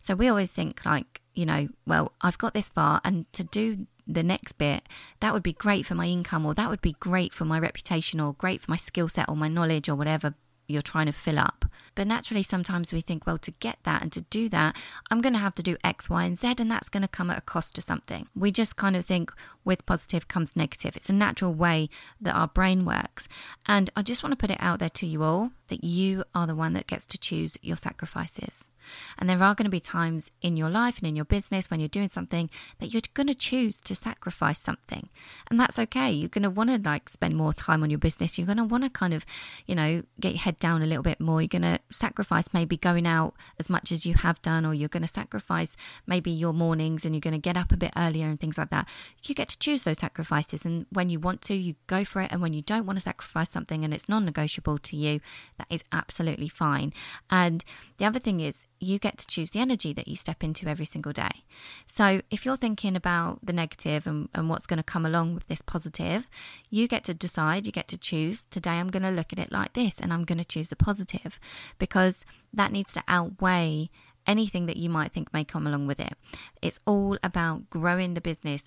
So 0.00 0.14
we 0.14 0.28
always 0.28 0.52
think 0.52 0.84
like, 0.84 1.20
you 1.34 1.44
know, 1.46 1.68
well, 1.86 2.12
I've 2.20 2.38
got 2.38 2.54
this 2.54 2.70
far 2.70 3.00
and 3.04 3.30
to 3.34 3.44
do 3.44 3.86
the 4.06 4.22
next 4.22 4.52
bit, 4.52 4.88
that 5.20 5.34
would 5.34 5.42
be 5.42 5.52
great 5.52 5.84
for 5.84 5.94
my 5.94 6.06
income 6.06 6.46
or 6.46 6.54
that 6.54 6.70
would 6.70 6.80
be 6.80 6.96
great 6.98 7.34
for 7.34 7.44
my 7.44 7.58
reputation 7.58 8.20
or 8.20 8.32
great 8.32 8.62
for 8.62 8.70
my 8.70 8.76
skill 8.78 9.08
set 9.08 9.28
or 9.28 9.36
my 9.36 9.48
knowledge 9.48 9.88
or 9.88 9.94
whatever 9.94 10.34
you're 10.68 10.82
trying 10.82 11.06
to 11.06 11.12
fill 11.12 11.38
up. 11.38 11.64
But 11.94 12.06
naturally, 12.06 12.44
sometimes 12.44 12.92
we 12.92 13.00
think, 13.00 13.26
well, 13.26 13.38
to 13.38 13.50
get 13.50 13.78
that 13.82 14.02
and 14.02 14.12
to 14.12 14.20
do 14.20 14.48
that, 14.50 14.76
I'm 15.10 15.20
going 15.20 15.32
to 15.32 15.40
have 15.40 15.56
to 15.56 15.62
do 15.62 15.76
X, 15.82 16.08
Y, 16.08 16.24
and 16.24 16.38
Z, 16.38 16.54
and 16.58 16.70
that's 16.70 16.88
going 16.88 17.02
to 17.02 17.08
come 17.08 17.30
at 17.30 17.38
a 17.38 17.42
cost 17.42 17.74
to 17.74 17.82
something. 17.82 18.28
We 18.36 18.52
just 18.52 18.76
kind 18.76 18.94
of 18.94 19.04
think 19.04 19.32
with 19.64 19.84
positive 19.86 20.28
comes 20.28 20.54
negative. 20.54 20.96
It's 20.96 21.08
a 21.08 21.12
natural 21.14 21.54
way 21.54 21.88
that 22.20 22.36
our 22.36 22.48
brain 22.48 22.84
works. 22.84 23.26
And 23.66 23.90
I 23.96 24.02
just 24.02 24.22
want 24.22 24.32
to 24.32 24.36
put 24.36 24.50
it 24.50 24.58
out 24.60 24.78
there 24.78 24.90
to 24.90 25.06
you 25.06 25.24
all 25.24 25.50
that 25.68 25.82
you 25.82 26.22
are 26.34 26.46
the 26.46 26.54
one 26.54 26.74
that 26.74 26.86
gets 26.86 27.06
to 27.06 27.18
choose 27.18 27.58
your 27.62 27.76
sacrifices. 27.76 28.68
And 29.18 29.28
there 29.28 29.42
are 29.42 29.54
going 29.54 29.64
to 29.64 29.70
be 29.70 29.80
times 29.80 30.30
in 30.42 30.56
your 30.56 30.70
life 30.70 30.98
and 30.98 31.06
in 31.06 31.16
your 31.16 31.24
business 31.24 31.70
when 31.70 31.80
you're 31.80 31.88
doing 31.88 32.08
something 32.08 32.50
that 32.78 32.92
you're 32.92 33.02
going 33.14 33.26
to 33.26 33.34
choose 33.34 33.80
to 33.80 33.94
sacrifice 33.94 34.58
something. 34.58 35.08
And 35.50 35.58
that's 35.58 35.78
okay. 35.78 36.10
You're 36.10 36.28
going 36.28 36.42
to 36.42 36.50
want 36.50 36.70
to 36.70 36.78
like 36.78 37.08
spend 37.08 37.36
more 37.36 37.52
time 37.52 37.82
on 37.82 37.90
your 37.90 37.98
business. 37.98 38.38
You're 38.38 38.46
going 38.46 38.58
to 38.58 38.64
want 38.64 38.84
to 38.84 38.90
kind 38.90 39.14
of, 39.14 39.24
you 39.66 39.74
know, 39.74 40.02
get 40.20 40.32
your 40.32 40.40
head 40.40 40.58
down 40.58 40.82
a 40.82 40.86
little 40.86 41.02
bit 41.02 41.20
more. 41.20 41.40
You're 41.40 41.48
going 41.48 41.62
to 41.62 41.80
sacrifice 41.90 42.48
maybe 42.52 42.76
going 42.76 43.06
out 43.06 43.34
as 43.58 43.68
much 43.68 43.92
as 43.92 44.06
you 44.06 44.14
have 44.14 44.40
done, 44.42 44.64
or 44.64 44.74
you're 44.74 44.88
going 44.88 45.02
to 45.02 45.08
sacrifice 45.08 45.76
maybe 46.06 46.30
your 46.30 46.52
mornings 46.52 47.04
and 47.04 47.14
you're 47.14 47.20
going 47.20 47.32
to 47.32 47.38
get 47.38 47.56
up 47.56 47.72
a 47.72 47.76
bit 47.76 47.92
earlier 47.96 48.26
and 48.26 48.40
things 48.40 48.58
like 48.58 48.70
that. 48.70 48.88
You 49.22 49.34
get 49.34 49.48
to 49.50 49.58
choose 49.58 49.82
those 49.82 49.98
sacrifices. 49.98 50.64
And 50.64 50.86
when 50.90 51.10
you 51.10 51.18
want 51.18 51.42
to, 51.42 51.54
you 51.54 51.74
go 51.86 52.04
for 52.04 52.22
it. 52.22 52.30
And 52.32 52.40
when 52.40 52.52
you 52.52 52.62
don't 52.62 52.86
want 52.86 52.98
to 52.98 53.02
sacrifice 53.02 53.50
something 53.50 53.84
and 53.84 53.92
it's 53.92 54.08
non 54.08 54.24
negotiable 54.24 54.78
to 54.78 54.96
you, 54.96 55.20
that 55.58 55.66
is 55.70 55.82
absolutely 55.92 56.48
fine. 56.48 56.92
And 57.30 57.64
the 57.98 58.04
other 58.04 58.18
thing 58.18 58.40
is, 58.40 58.64
you 58.80 58.98
get 58.98 59.18
to 59.18 59.26
choose 59.26 59.50
the 59.50 59.60
energy 59.60 59.92
that 59.92 60.08
you 60.08 60.16
step 60.16 60.42
into 60.42 60.68
every 60.68 60.86
single 60.86 61.12
day. 61.12 61.44
So 61.86 62.22
if 62.30 62.44
you're 62.44 62.56
thinking 62.56 62.96
about 62.96 63.44
the 63.44 63.52
negative 63.52 64.06
and, 64.06 64.28
and 64.34 64.48
what's 64.48 64.66
going 64.66 64.78
to 64.78 64.82
come 64.84 65.04
along 65.04 65.34
with 65.34 65.46
this 65.48 65.62
positive, 65.62 66.26
you 66.70 66.88
get 66.88 67.04
to 67.04 67.14
decide, 67.14 67.66
you 67.66 67.72
get 67.72 67.88
to 67.88 67.98
choose. 67.98 68.44
Today 68.50 68.72
I'm 68.72 68.90
going 68.90 69.02
to 69.02 69.10
look 69.10 69.32
at 69.32 69.38
it 69.38 69.52
like 69.52 69.72
this 69.72 69.98
and 70.00 70.12
I'm 70.12 70.24
going 70.24 70.38
to 70.38 70.44
choose 70.44 70.68
the 70.68 70.76
positive 70.76 71.40
because 71.78 72.24
that 72.52 72.72
needs 72.72 72.92
to 72.94 73.02
outweigh 73.08 73.90
anything 74.26 74.66
that 74.66 74.76
you 74.76 74.90
might 74.90 75.12
think 75.12 75.32
may 75.32 75.44
come 75.44 75.66
along 75.66 75.86
with 75.86 75.98
it. 75.98 76.12
It's 76.60 76.80
all 76.86 77.18
about 77.22 77.70
growing 77.70 78.14
the 78.14 78.20
business 78.20 78.64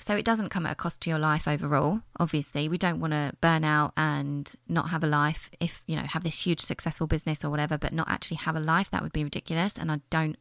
so 0.00 0.16
it 0.16 0.24
doesn't 0.24 0.50
come 0.50 0.64
at 0.64 0.72
a 0.72 0.76
cost 0.76 1.00
to 1.02 1.10
your 1.10 1.18
life 1.18 1.48
overall. 1.48 2.00
Obviously, 2.20 2.68
we 2.68 2.78
don't 2.78 3.00
want 3.00 3.12
to 3.12 3.32
burn 3.40 3.64
out 3.64 3.92
and 3.96 4.52
not 4.68 4.90
have 4.90 5.02
a 5.02 5.08
life 5.08 5.50
if, 5.60 5.82
you 5.86 5.96
know, 5.96 6.02
have 6.02 6.22
this 6.22 6.46
huge 6.46 6.60
successful 6.60 7.06
business 7.06 7.44
or 7.44 7.50
whatever, 7.50 7.76
but 7.76 7.92
not 7.92 8.08
actually 8.08 8.36
have 8.36 8.54
a 8.54 8.60
life. 8.60 8.90
That 8.90 9.02
would 9.02 9.12
be 9.12 9.24
ridiculous. 9.24 9.76
And 9.76 9.90
I 9.90 10.00
don't, 10.10 10.36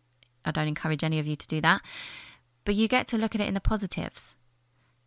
I 0.46 0.52
don't 0.52 0.68
encourage 0.68 1.04
any 1.04 1.18
of 1.18 1.26
you 1.26 1.36
to 1.36 1.48
do 1.48 1.60
that. 1.62 1.82
But 2.66 2.76
you 2.76 2.88
get 2.88 3.08
to 3.08 3.18
look 3.18 3.34
at 3.34 3.42
it 3.42 3.48
in 3.48 3.56
the 3.56 3.60
positives. 3.60 4.36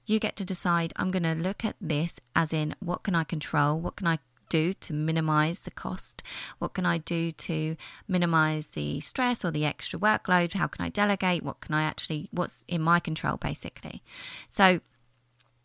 You 0.06 0.18
get 0.18 0.34
to 0.36 0.44
decide, 0.44 0.92
I'm 0.96 1.12
going 1.12 1.22
to 1.22 1.34
look 1.34 1.64
at 1.64 1.76
this 1.80 2.18
as 2.34 2.52
in 2.52 2.74
what 2.80 3.04
can 3.04 3.14
I 3.14 3.22
control? 3.22 3.80
What 3.80 3.96
can 3.96 4.08
I 4.08 4.18
do 4.50 4.74
to 4.74 4.92
minimize 4.92 5.60
the 5.60 5.70
cost? 5.70 6.22
What 6.58 6.74
can 6.74 6.84
I 6.84 6.98
do 6.98 7.32
to 7.32 7.76
minimize 8.06 8.70
the 8.70 9.00
stress 9.00 9.44
or 9.44 9.50
the 9.50 9.64
extra 9.64 9.98
workload? 9.98 10.52
How 10.52 10.66
can 10.66 10.84
I 10.84 10.90
delegate? 10.90 11.42
What 11.42 11.60
can 11.60 11.74
I 11.74 11.84
actually, 11.84 12.28
what's 12.30 12.64
in 12.68 12.82
my 12.82 13.00
control, 13.00 13.38
basically? 13.38 14.02
So, 14.50 14.80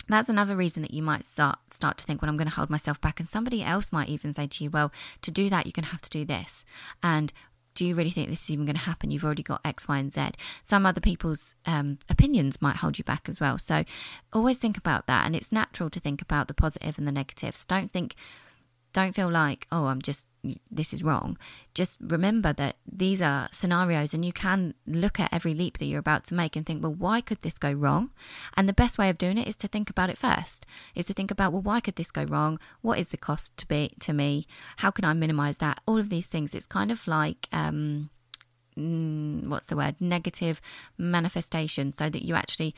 that's 0.08 0.30
another 0.30 0.56
reason 0.56 0.84
that 0.84 0.94
you 0.94 1.02
might 1.02 1.26
start 1.26 1.58
start 1.72 1.98
to 1.98 2.06
think 2.06 2.22
well 2.22 2.30
i'm 2.30 2.38
going 2.38 2.48
to 2.48 2.54
hold 2.54 2.70
myself 2.70 3.02
back 3.02 3.20
and 3.20 3.28
somebody 3.28 3.64
else 3.64 3.92
might 3.92 4.08
even 4.08 4.36
say 4.36 4.46
to 4.46 4.64
you 4.64 4.70
well 4.70 4.92
to 5.24 5.32
do 5.32 5.50
that 5.50 5.66
you're 5.66 5.72
going 5.72 5.84
to 5.84 5.90
have 5.90 6.02
to 6.02 6.12
do 6.12 6.24
this 6.24 6.64
and 7.02 7.34
do 7.76 7.86
you 7.86 7.94
really 7.94 8.10
think 8.10 8.30
this 8.30 8.44
is 8.44 8.50
even 8.50 8.66
going 8.66 8.78
to 8.78 8.82
happen? 8.82 9.12
You've 9.12 9.26
already 9.26 9.44
got 9.44 9.62
X, 9.64 9.88
Y, 9.88 9.98
and 9.98 10.12
Z. 10.12 10.30
Some 10.64 10.86
other 10.86 11.02
people's 11.02 11.54
um, 11.66 12.00
opinions 12.10 12.62
might 12.62 12.78
hold 12.78 12.98
you 12.98 13.04
back 13.04 13.28
as 13.30 13.40
well. 13.40 13.58
So 13.58 13.84
always 14.34 14.58
think 14.58 14.78
about 14.78 15.08
that. 15.08 15.26
And 15.26 15.36
it's 15.36 15.52
natural 15.52 15.90
to 15.92 16.00
think 16.00 16.22
about 16.22 16.48
the 16.48 16.54
positive 16.54 16.98
and 16.98 17.06
the 17.06 17.12
negatives. 17.12 17.66
Don't 17.66 17.92
think 17.92 18.16
don't 18.96 19.14
feel 19.14 19.30
like, 19.30 19.68
oh, 19.74 19.88
I'm 19.88 20.02
just, 20.02 20.26
this 20.72 20.94
is 20.94 21.04
wrong. 21.04 21.38
Just 21.74 21.98
remember 22.00 22.54
that 22.54 22.78
these 22.90 23.22
are 23.22 23.50
scenarios 23.52 24.14
and 24.14 24.24
you 24.24 24.32
can 24.32 24.74
look 24.88 25.20
at 25.20 25.34
every 25.34 25.54
leap 25.54 25.80
that 25.80 25.86
you're 25.86 26.00
about 26.00 26.24
to 26.26 26.34
make 26.34 26.56
and 26.56 26.66
think, 26.66 26.82
well, 26.82 26.94
why 26.94 27.20
could 27.20 27.42
this 27.42 27.58
go 27.58 27.74
wrong? 27.74 28.12
And 28.56 28.70
the 28.70 28.82
best 28.84 28.98
way 28.98 29.10
of 29.10 29.18
doing 29.18 29.38
it 29.38 29.50
is 29.50 29.58
to 29.58 29.68
think 29.68 29.90
about 29.90 30.10
it 30.10 30.18
first, 30.18 30.66
is 30.96 31.08
to 31.08 31.14
think 31.14 31.30
about, 31.30 31.52
well, 31.52 31.62
why 31.62 31.82
could 31.82 31.98
this 31.98 32.10
go 32.10 32.24
wrong? 32.24 32.58
What 32.82 32.98
is 32.98 33.10
the 33.10 33.18
cost 33.18 33.58
to 33.58 33.68
be 33.68 33.92
to 34.00 34.14
me? 34.14 34.48
How 34.78 34.92
can 34.92 35.04
I 35.04 35.12
minimize 35.14 35.58
that? 35.58 35.82
All 35.86 35.98
of 35.98 36.10
these 36.10 36.28
things. 36.28 36.54
It's 36.54 36.66
kind 36.66 36.90
of 36.90 37.06
like, 37.06 37.50
um, 37.52 38.10
mm, 38.78 39.50
what's 39.50 39.66
the 39.66 39.76
word? 39.76 39.96
Negative 40.00 40.62
manifestation, 40.98 41.92
so 41.92 42.10
that 42.10 42.24
you 42.24 42.34
actually 42.34 42.74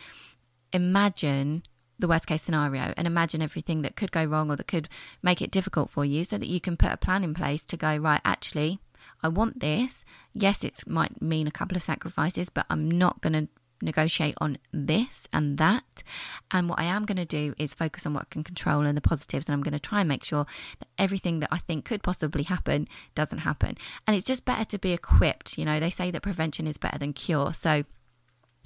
imagine 0.74 1.62
the 2.00 2.08
worst 2.08 2.28
case 2.28 2.42
scenario 2.42 2.94
and 2.96 3.08
imagine 3.08 3.42
everything 3.42 3.82
that 3.82 3.96
could 3.96 4.12
go 4.12 4.24
wrong 4.24 4.52
or 4.52 4.56
that 4.56 4.68
could 4.68 4.90
make 5.22 5.42
it 5.42 5.52
difficult 5.52 5.90
for 5.90 6.06
you 6.06 6.24
so 6.24 6.38
that 6.38 6.48
you 6.48 6.62
can 6.62 6.78
put 6.78 6.92
a 6.92 6.98
plan 6.98 7.24
in 7.24 7.34
place 7.34 7.66
to 7.66 7.78
go, 7.78 7.98
right, 7.98 8.22
actually, 8.24 8.80
I 9.24 9.30
want 9.30 9.60
this. 9.60 10.06
Yes, 10.34 10.64
it 10.64 10.88
might 10.88 11.22
mean 11.22 11.48
a 11.48 11.52
couple 11.52 11.76
of 11.76 11.84
sacrifices, 11.84 12.50
but 12.50 12.66
I'm 12.70 12.90
not 12.90 13.22
going 13.22 13.34
to 13.34 13.48
negotiate 13.82 14.36
on 14.40 14.58
this 14.72 15.28
and 15.34 15.58
that. 15.58 16.04
And 16.52 16.70
what 16.70 16.80
I 16.80 16.86
am 16.86 17.06
going 17.06 17.18
to 17.18 17.26
do 17.26 17.54
is 17.58 17.74
focus 17.74 18.06
on 18.06 18.14
what 18.14 18.24
I 18.24 18.28
can 18.30 18.44
control 18.44 18.82
and 18.82 18.98
the 18.98 19.02
positives. 19.02 19.48
And 19.48 19.54
I'm 19.54 19.62
going 19.62 19.74
to 19.74 19.80
try 19.80 20.00
and 20.00 20.10
make 20.10 20.24
sure 20.24 20.46
that 20.80 20.88
everything 20.98 21.40
that 21.40 21.50
I 21.52 21.58
think 21.60 21.86
could 21.86 22.04
possibly 22.04 22.44
happen 22.44 22.88
doesn't 23.16 23.40
happen. 23.40 23.78
And 24.06 24.16
it's 24.16 24.26
just 24.26 24.46
better 24.46 24.66
to 24.66 24.80
be 24.80 24.94
equipped. 24.94 25.58
You 25.58 25.66
know, 25.66 25.80
they 25.80 25.90
say 25.90 26.12
that 26.12 26.22
prevention 26.22 26.68
is 26.68 26.78
better 26.78 26.98
than 26.98 27.14
cure. 27.14 27.54
So 27.54 27.84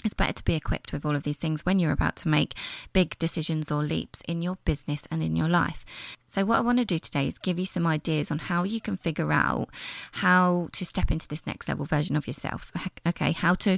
it's 0.06 0.14
better 0.14 0.34
to 0.34 0.44
be 0.44 0.56
equipped 0.56 0.94
with 0.94 1.06
all 1.06 1.16
of 1.16 1.24
these 1.24 1.38
things 1.38 1.66
when 1.66 1.80
you're 1.80 1.92
about 1.92 2.16
to 2.18 2.28
make 2.28 2.56
big 2.94 3.18
decisions 3.20 3.72
or 3.72 3.84
leaps 3.84 4.22
in 4.28 4.42
your 4.42 4.58
business 4.66 5.08
and 5.12 5.22
in 5.22 5.36
your 5.36 5.48
life. 5.48 5.86
So, 6.28 6.46
what 6.46 6.58
I 6.58 6.62
want 6.62 6.78
to 6.80 6.86
do 6.86 7.00
today 7.00 7.28
is 7.28 7.38
give 7.38 7.60
you 7.60 7.66
some 7.66 7.86
ideas 7.86 8.32
on 8.32 8.40
how 8.40 8.64
you 8.64 8.80
can 8.80 8.98
figure 8.98 9.32
out 9.32 9.70
how 10.14 10.70
to 10.72 10.86
step 10.86 11.12
into 11.12 11.28
this 11.28 11.46
next 11.46 11.68
level 11.68 11.86
version 11.86 12.16
of 12.16 12.28
yourself. 12.28 12.72
Okay, 13.06 13.32
how 13.32 13.54
to 13.56 13.78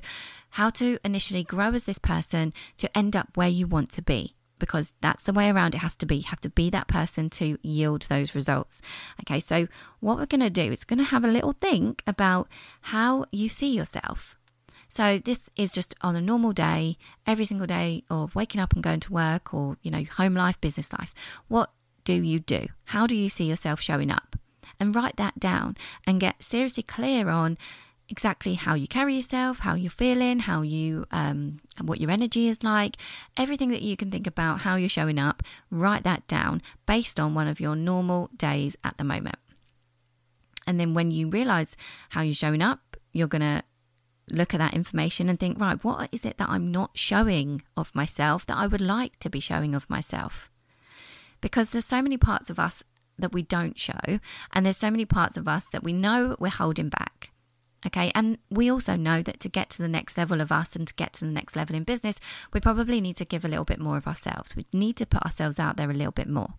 how 0.52 0.70
to 0.72 1.00
initially 1.04 1.44
grow 1.44 1.70
as 1.70 1.86
this 1.86 1.98
person 1.98 2.54
to 2.78 2.98
end 2.98 3.16
up 3.16 3.30
where 3.36 3.48
you 3.48 3.66
want 3.66 3.90
to 3.92 4.02
be 4.02 4.36
because 4.60 4.94
that's 5.02 5.24
the 5.24 5.34
way 5.34 5.50
around 5.50 5.76
it 5.76 5.80
has 5.80 5.96
to 5.98 6.06
be. 6.06 6.18
You 6.18 6.24
have 6.28 6.40
to 6.42 6.50
be 6.50 6.70
that 6.70 6.88
person 6.88 7.30
to 7.32 7.58
yield 7.64 8.04
those 8.04 8.34
results. 8.34 8.80
Okay, 9.22 9.40
so 9.40 9.68
what 10.00 10.18
we're 10.18 10.26
going 10.26 10.42
to 10.42 10.50
do 10.50 10.72
is 10.72 10.86
going 10.86 11.00
to 11.00 11.06
have 11.06 11.26
a 11.26 11.28
little 11.28 11.54
think 11.54 12.02
about 12.08 12.48
how 12.82 13.26
you 13.32 13.50
see 13.50 13.76
yourself. 13.76 14.38
So 14.94 15.18
this 15.18 15.50
is 15.56 15.72
just 15.72 15.96
on 16.02 16.16
a 16.16 16.22
normal 16.22 16.54
day, 16.54 17.00
every 17.26 17.46
single 17.46 17.66
day 17.66 18.04
of 18.12 18.36
waking 18.36 18.62
up 18.62 18.74
and 18.74 18.84
going 18.84 19.00
to 19.00 19.12
work 19.12 19.52
or, 19.52 19.76
you 19.82 19.90
know, 19.90 20.04
home 20.04 20.36
life, 20.36 20.62
business 20.62 20.94
life. 20.94 21.16
What 21.48 21.72
do 22.04 22.14
you 22.14 22.40
do? 22.40 22.68
How 22.86 23.08
do 23.08 23.16
you 23.16 23.28
see 23.28 23.46
yourself 23.46 23.82
showing 23.82 24.12
up? 24.12 24.36
And 24.80 24.96
write 24.96 25.16
that 25.16 25.40
down 25.40 25.78
and 26.06 26.20
get 26.20 26.44
seriously 26.44 26.84
clear 26.84 27.30
on 27.30 27.58
exactly 28.08 28.54
how 28.54 28.76
you 28.76 28.88
carry 28.88 29.16
yourself, 29.16 29.60
how 29.60 29.74
you're 29.74 29.90
feeling, 29.90 30.42
how 30.42 30.62
you, 30.62 31.08
um, 31.10 31.60
what 31.82 32.00
your 32.00 32.12
energy 32.12 32.48
is 32.48 32.62
like, 32.62 32.98
everything 33.36 33.72
that 33.72 33.82
you 33.82 33.98
can 33.98 34.12
think 34.12 34.28
about, 34.28 34.60
how 34.60 34.76
you're 34.76 34.88
showing 34.90 35.18
up. 35.18 35.42
Write 35.72 36.04
that 36.04 36.28
down 36.28 36.62
based 36.86 37.20
on 37.20 37.34
one 37.34 37.48
of 37.48 37.60
your 37.60 37.76
normal 37.76 38.30
days 38.38 38.76
at 38.84 38.98
the 38.98 39.04
moment. 39.04 39.38
And 40.68 40.80
then 40.80 40.94
when 40.94 41.10
you 41.10 41.30
realize 41.30 41.76
how 42.10 42.22
you're 42.22 42.36
showing 42.36 42.62
up, 42.62 42.96
you're 43.12 43.28
going 43.28 43.42
to 43.42 43.64
look 44.30 44.54
at 44.54 44.60
that 44.60 44.74
information 44.74 45.30
and 45.30 45.40
think, 45.40 45.60
right, 45.60 45.84
what 45.84 46.10
is 46.12 46.26
it 46.26 46.38
that 46.38 46.50
I'm 46.50 46.72
not 46.72 46.92
showing 46.98 47.62
of 47.76 47.94
myself 47.96 48.46
that 48.46 48.58
I 48.58 48.68
would 48.68 48.82
like 48.82 49.20
to 49.20 49.30
be 49.30 49.40
showing 49.40 49.76
of 49.76 49.90
myself? 49.90 50.50
Because 51.42 51.72
there's 51.72 51.86
so 51.86 52.02
many 52.02 52.18
parts 52.18 52.50
of 52.50 52.60
us 52.60 52.84
that 53.18 53.34
we 53.34 53.44
don't 53.44 53.80
show, 53.80 54.20
and 54.54 54.66
there's 54.66 54.78
so 54.78 54.90
many 54.90 55.06
parts 55.06 55.38
of 55.38 55.48
us 55.48 55.68
that 55.70 55.84
we 55.84 55.94
know 55.94 56.36
we're 56.40 56.50
holding 56.50 56.90
back. 56.90 57.32
Okay, 57.86 58.14
and 58.16 58.38
we 58.50 58.72
also 58.72 58.96
know 58.96 59.22
that 59.22 59.42
to 59.42 59.50
get 59.50 59.70
to 59.72 59.82
the 59.82 59.90
next 59.90 60.18
level 60.18 60.40
of 60.40 60.54
us 60.54 60.74
and 60.74 60.88
to 60.88 60.94
get 60.94 61.12
to 61.14 61.26
the 61.26 61.32
next 61.32 61.56
level 61.56 61.76
in 61.76 61.84
business, 61.84 62.18
we 62.54 62.62
probably 62.62 63.02
need 63.02 63.18
to 63.18 63.26
give 63.26 63.44
a 63.44 63.50
little 63.50 63.66
bit 63.66 63.80
more 63.80 63.98
of 63.98 64.08
ourselves. 64.08 64.56
We 64.56 64.66
need 64.74 64.96
to 64.98 65.06
put 65.06 65.24
ourselves 65.24 65.60
out 65.60 65.76
there 65.76 65.92
a 65.92 65.94
little 65.94 66.14
bit 66.14 66.30
more. 66.30 66.54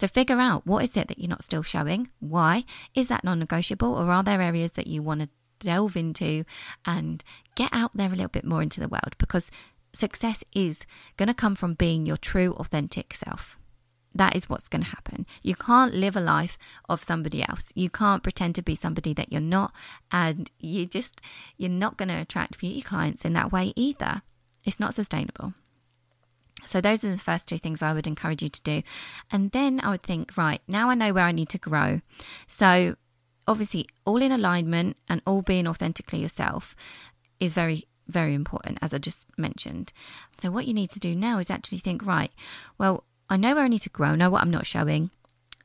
So 0.00 0.08
figure 0.08 0.40
out 0.40 0.66
what 0.66 0.84
is 0.84 0.96
it 0.96 1.08
that 1.08 1.18
you're 1.18 1.28
not 1.28 1.44
still 1.44 1.62
showing? 1.62 2.08
Why? 2.20 2.64
Is 2.94 3.08
that 3.08 3.22
non 3.22 3.38
negotiable? 3.38 3.94
Or 3.94 4.10
are 4.10 4.22
there 4.22 4.40
areas 4.40 4.72
that 4.72 4.86
you 4.86 5.02
want 5.02 5.20
to 5.20 5.28
delve 5.62 5.96
into 5.96 6.44
and 6.84 7.22
get 7.54 7.70
out 7.72 7.92
there 7.94 8.08
a 8.08 8.12
little 8.12 8.28
bit 8.28 8.44
more 8.44 8.62
into 8.62 8.80
the 8.80 8.88
world 8.88 9.14
because 9.18 9.50
success 9.92 10.42
is 10.54 10.84
going 11.16 11.28
to 11.28 11.34
come 11.34 11.54
from 11.54 11.74
being 11.74 12.06
your 12.06 12.16
true, 12.16 12.52
authentic 12.54 13.14
self. 13.14 13.58
That 14.14 14.36
is 14.36 14.48
what's 14.48 14.68
going 14.68 14.82
to 14.82 14.90
happen. 14.90 15.26
You 15.42 15.54
can't 15.54 15.94
live 15.94 16.16
a 16.16 16.20
life 16.20 16.58
of 16.88 17.02
somebody 17.02 17.42
else. 17.42 17.72
You 17.74 17.88
can't 17.88 18.22
pretend 18.22 18.54
to 18.56 18.62
be 18.62 18.74
somebody 18.74 19.14
that 19.14 19.32
you're 19.32 19.40
not. 19.40 19.72
And 20.10 20.50
you 20.58 20.84
just, 20.84 21.20
you're 21.56 21.70
not 21.70 21.96
going 21.96 22.10
to 22.10 22.20
attract 22.20 22.58
beauty 22.58 22.82
clients 22.82 23.24
in 23.24 23.32
that 23.32 23.52
way 23.52 23.72
either. 23.74 24.22
It's 24.64 24.80
not 24.80 24.94
sustainable. 24.94 25.54
So, 26.64 26.80
those 26.80 27.02
are 27.02 27.10
the 27.10 27.18
first 27.18 27.48
two 27.48 27.58
things 27.58 27.82
I 27.82 27.92
would 27.92 28.06
encourage 28.06 28.42
you 28.42 28.48
to 28.48 28.62
do. 28.62 28.82
And 29.30 29.50
then 29.50 29.80
I 29.82 29.90
would 29.90 30.02
think, 30.02 30.36
right, 30.36 30.60
now 30.68 30.90
I 30.90 30.94
know 30.94 31.12
where 31.12 31.24
I 31.24 31.32
need 31.32 31.48
to 31.50 31.58
grow. 31.58 32.02
So, 32.46 32.96
obviously 33.46 33.86
all 34.04 34.22
in 34.22 34.32
alignment 34.32 34.96
and 35.08 35.22
all 35.26 35.42
being 35.42 35.66
authentically 35.66 36.20
yourself 36.20 36.76
is 37.40 37.54
very 37.54 37.86
very 38.08 38.34
important 38.34 38.78
as 38.82 38.92
i 38.92 38.98
just 38.98 39.26
mentioned. 39.38 39.92
So 40.38 40.50
what 40.50 40.66
you 40.66 40.74
need 40.74 40.90
to 40.90 40.98
do 40.98 41.14
now 41.14 41.38
is 41.38 41.50
actually 41.50 41.78
think 41.78 42.04
right 42.04 42.32
well 42.78 43.04
i 43.30 43.36
know 43.36 43.54
where 43.54 43.64
i 43.64 43.68
need 43.68 43.82
to 43.82 43.88
grow 43.88 44.14
know 44.14 44.30
what 44.30 44.42
i'm 44.42 44.50
not 44.50 44.66
showing. 44.66 45.10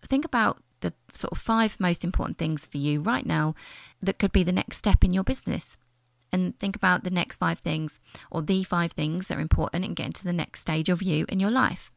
Think 0.07 0.25
about 0.25 0.60
the 0.81 0.93
sort 1.13 1.31
of 1.31 1.39
five 1.39 1.79
most 1.79 2.03
important 2.03 2.38
things 2.38 2.65
for 2.65 2.77
you 2.77 3.01
right 3.01 3.25
now 3.25 3.55
that 4.01 4.19
could 4.19 4.31
be 4.31 4.43
the 4.43 4.51
next 4.51 4.77
step 4.77 5.03
in 5.03 5.13
your 5.13 5.24
business. 5.24 5.77
And 6.31 6.57
think 6.60 6.75
about 6.75 7.03
the 7.03 7.10
next 7.10 7.38
five 7.38 7.60
things 7.60 8.00
or 8.29 8.41
the 8.41 8.63
five 8.63 8.91
things 8.91 9.27
that 9.27 9.38
are 9.38 9.41
important 9.41 9.86
and 9.86 9.96
get 9.96 10.07
into 10.07 10.24
the 10.24 10.34
next 10.34 10.60
stage 10.60 10.89
of 10.89 11.01
you 11.01 11.25
in 11.29 11.39
your 11.39 11.51
life 11.51 11.91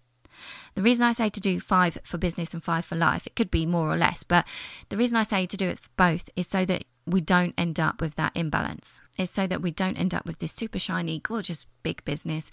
the 0.74 0.82
reason 0.82 1.04
I 1.04 1.12
say 1.12 1.28
to 1.28 1.40
do 1.40 1.60
five 1.60 1.98
for 2.04 2.18
business 2.18 2.54
and 2.54 2.62
five 2.62 2.84
for 2.84 2.96
life, 2.96 3.26
it 3.26 3.36
could 3.36 3.50
be 3.50 3.66
more 3.66 3.92
or 3.92 3.96
less, 3.96 4.22
but 4.22 4.46
the 4.88 4.96
reason 4.96 5.16
I 5.16 5.22
say 5.22 5.46
to 5.46 5.56
do 5.56 5.68
it 5.68 5.80
both 5.96 6.30
is 6.36 6.46
so 6.46 6.64
that 6.64 6.84
we 7.06 7.20
don't 7.20 7.54
end 7.58 7.80
up 7.80 8.00
with 8.00 8.14
that 8.16 8.32
imbalance. 8.34 9.00
It's 9.18 9.30
so 9.30 9.46
that 9.46 9.62
we 9.62 9.70
don't 9.70 9.96
end 9.96 10.14
up 10.14 10.26
with 10.26 10.38
this 10.38 10.52
super 10.52 10.78
shiny, 10.78 11.18
gorgeous 11.20 11.66
big 11.82 12.04
business 12.04 12.50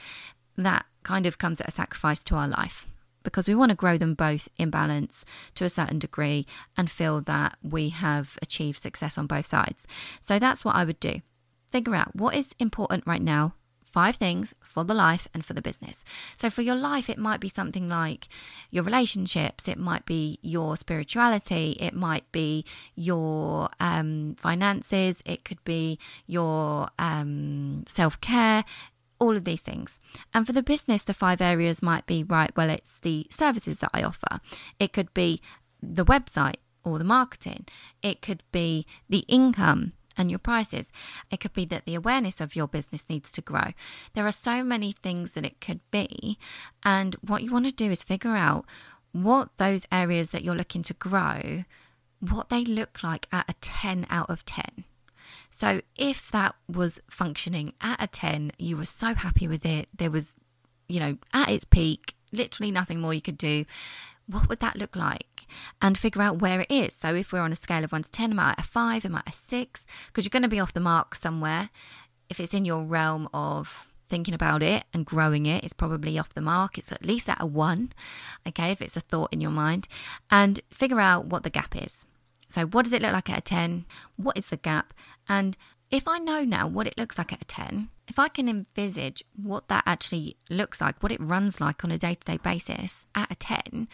that 0.57 0.85
kind 1.03 1.25
of 1.25 1.37
comes 1.37 1.61
at 1.61 1.67
a 1.67 1.71
sacrifice 1.71 2.23
to 2.23 2.35
our 2.35 2.47
life 2.47 2.87
because 3.23 3.47
we 3.47 3.55
want 3.55 3.69
to 3.69 3.75
grow 3.75 3.97
them 3.97 4.13
both 4.13 4.47
in 4.57 4.69
balance 4.69 5.25
to 5.53 5.65
a 5.65 5.69
certain 5.69 5.99
degree 5.99 6.45
and 6.77 6.89
feel 6.89 7.19
that 7.21 7.57
we 7.61 7.89
have 7.89 8.37
achieved 8.41 8.79
success 8.81 9.17
on 9.17 9.27
both 9.27 9.45
sides. 9.45 9.85
So 10.21 10.39
that's 10.39 10.63
what 10.63 10.75
I 10.75 10.85
would 10.85 10.99
do. 10.99 11.21
Figure 11.69 11.93
out 11.93 12.15
what 12.15 12.35
is 12.35 12.55
important 12.57 13.05
right 13.05 13.21
now 13.21 13.53
five 13.97 14.17
things 14.17 14.53
for 14.61 14.83
the 14.83 14.93
life 14.93 15.27
and 15.33 15.43
for 15.43 15.55
the 15.55 15.61
business. 15.69 16.05
So, 16.39 16.51
for 16.51 16.61
your 16.61 16.75
life, 16.75 17.09
it 17.09 17.17
might 17.17 17.39
be 17.39 17.49
something 17.49 17.89
like 17.89 18.27
your 18.69 18.83
relationships, 18.83 19.67
it 19.67 19.79
might 19.79 20.05
be 20.05 20.37
your 20.43 20.77
spirituality, 20.77 21.75
it 21.79 21.95
might 21.95 22.31
be 22.31 22.63
your 22.93 23.69
um, 23.79 24.35
finances, 24.37 25.23
it 25.25 25.43
could 25.43 25.63
be 25.63 25.97
your 26.27 26.89
um, 26.99 27.85
self 27.87 28.21
care, 28.21 28.63
all 29.17 29.35
of 29.35 29.45
these 29.45 29.61
things. 29.61 29.99
And 30.31 30.45
for 30.45 30.53
the 30.53 30.61
business, 30.61 31.01
the 31.01 31.15
five 31.15 31.41
areas 31.41 31.81
might 31.81 32.05
be 32.05 32.23
right, 32.23 32.55
well, 32.55 32.69
it's 32.69 32.99
the 32.99 33.25
services 33.31 33.79
that 33.79 33.89
I 33.95 34.03
offer, 34.03 34.39
it 34.79 34.93
could 34.93 35.11
be 35.15 35.41
the 35.81 36.05
website 36.05 36.57
or 36.83 36.99
the 36.99 37.13
marketing, 37.17 37.65
it 38.03 38.21
could 38.21 38.43
be 38.51 38.85
the 39.09 39.25
income 39.27 39.93
and 40.17 40.29
your 40.29 40.39
prices. 40.39 40.87
It 41.31 41.39
could 41.39 41.53
be 41.53 41.65
that 41.65 41.85
the 41.85 41.95
awareness 41.95 42.41
of 42.41 42.55
your 42.55 42.67
business 42.67 43.05
needs 43.09 43.31
to 43.33 43.41
grow. 43.41 43.73
There 44.13 44.25
are 44.25 44.31
so 44.31 44.63
many 44.63 44.91
things 44.91 45.33
that 45.33 45.45
it 45.45 45.61
could 45.61 45.81
be. 45.91 46.37
And 46.83 47.15
what 47.21 47.43
you 47.43 47.51
want 47.51 47.65
to 47.65 47.71
do 47.71 47.91
is 47.91 48.03
figure 48.03 48.35
out 48.35 48.65
what 49.11 49.49
those 49.57 49.85
areas 49.91 50.31
that 50.31 50.43
you're 50.43 50.55
looking 50.55 50.83
to 50.83 50.93
grow, 50.93 51.63
what 52.19 52.49
they 52.49 52.63
look 52.63 53.03
like 53.03 53.27
at 53.31 53.49
a 53.49 53.53
10 53.61 54.07
out 54.09 54.29
of 54.29 54.45
10. 54.45 54.83
So 55.49 55.81
if 55.95 56.29
that 56.31 56.55
was 56.67 56.99
functioning 57.09 57.73
at 57.81 58.01
a 58.01 58.07
10, 58.07 58.51
you 58.57 58.77
were 58.77 58.85
so 58.85 59.13
happy 59.13 59.47
with 59.47 59.65
it, 59.65 59.87
there 59.97 60.11
was 60.11 60.35
you 60.87 60.99
know, 60.99 61.17
at 61.33 61.49
its 61.49 61.65
peak, 61.65 62.15
literally 62.31 62.71
nothing 62.71 62.99
more 62.99 63.13
you 63.13 63.21
could 63.21 63.37
do, 63.37 63.65
what 64.27 64.49
would 64.49 64.59
that 64.59 64.77
look 64.77 64.95
like? 64.95 65.47
And 65.81 65.97
figure 65.97 66.21
out 66.21 66.41
where 66.41 66.61
it 66.61 66.69
is. 66.69 66.93
So 66.93 67.15
if 67.15 67.31
we're 67.31 67.39
on 67.39 67.51
a 67.51 67.55
scale 67.55 67.83
of 67.83 67.91
1 67.91 68.03
to 68.03 68.11
10, 68.11 68.31
am 68.31 68.39
I 68.39 68.51
at 68.51 68.59
a 68.59 68.63
5? 68.63 69.05
Am 69.05 69.15
I 69.15 69.19
at 69.19 69.33
a 69.33 69.37
6? 69.37 69.85
Because 70.07 70.25
you're 70.25 70.29
going 70.29 70.43
to 70.43 70.49
be 70.49 70.59
off 70.59 70.73
the 70.73 70.79
mark 70.79 71.15
somewhere. 71.15 71.69
If 72.29 72.39
it's 72.39 72.53
in 72.53 72.65
your 72.65 72.83
realm 72.83 73.29
of 73.33 73.89
thinking 74.09 74.33
about 74.33 74.61
it 74.61 74.83
and 74.93 75.05
growing 75.05 75.45
it, 75.45 75.63
it's 75.63 75.73
probably 75.73 76.19
off 76.19 76.33
the 76.33 76.41
mark. 76.41 76.77
It's 76.77 76.91
at 76.91 77.05
least 77.05 77.29
at 77.29 77.41
a 77.41 77.45
1, 77.45 77.93
okay, 78.47 78.71
if 78.71 78.81
it's 78.81 78.97
a 78.97 79.01
thought 79.01 79.31
in 79.31 79.41
your 79.41 79.51
mind. 79.51 79.87
And 80.29 80.59
figure 80.69 80.99
out 80.99 81.27
what 81.27 81.43
the 81.43 81.49
gap 81.49 81.75
is. 81.75 82.05
So, 82.49 82.65
what 82.65 82.85
does 82.85 82.93
it 82.93 83.01
look 83.01 83.13
like 83.13 83.29
at 83.29 83.39
a 83.39 83.41
10? 83.41 83.85
What 84.15 84.37
is 84.37 84.47
the 84.47 84.57
gap? 84.57 84.93
And 85.27 85.57
if 85.89 86.07
I 86.07 86.17
know 86.17 86.43
now 86.43 86.67
what 86.67 86.87
it 86.87 86.97
looks 86.97 87.17
like 87.17 87.33
at 87.33 87.41
a 87.41 87.45
10, 87.45 87.89
if 88.07 88.17
I 88.17 88.29
can 88.29 88.47
envisage 88.47 89.23
what 89.35 89.67
that 89.67 89.83
actually 89.85 90.37
looks 90.49 90.79
like, 90.79 91.01
what 91.03 91.11
it 91.11 91.19
runs 91.21 91.59
like 91.59 91.83
on 91.83 91.91
a 91.91 91.97
day 91.97 92.15
to 92.15 92.25
day 92.25 92.37
basis 92.37 93.05
at 93.13 93.31
a 93.31 93.35
10, 93.35 93.87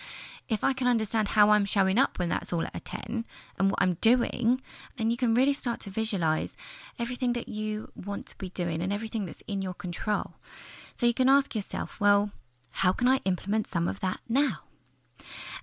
if 0.47 0.63
I 0.63 0.73
can 0.73 0.87
understand 0.87 1.29
how 1.29 1.49
I'm 1.49 1.65
showing 1.65 1.97
up 1.97 2.19
when 2.19 2.29
that's 2.29 2.53
all 2.53 2.63
at 2.63 2.75
a 2.75 2.79
10 2.79 3.25
and 3.57 3.71
what 3.71 3.81
I'm 3.81 3.95
doing, 4.01 4.61
then 4.97 5.09
you 5.09 5.17
can 5.17 5.33
really 5.33 5.53
start 5.53 5.79
to 5.81 5.89
visualize 5.89 6.55
everything 6.99 7.33
that 7.33 7.49
you 7.49 7.91
want 7.95 8.27
to 8.27 8.37
be 8.37 8.49
doing 8.49 8.81
and 8.81 8.93
everything 8.93 9.25
that's 9.25 9.41
in 9.47 9.61
your 9.61 9.73
control. 9.73 10.33
So 10.95 11.05
you 11.05 11.13
can 11.13 11.29
ask 11.29 11.55
yourself, 11.55 11.99
well, 11.99 12.31
how 12.77 12.91
can 12.91 13.07
I 13.07 13.19
implement 13.25 13.67
some 13.67 13.87
of 13.87 13.99
that 14.01 14.19
now? 14.29 14.62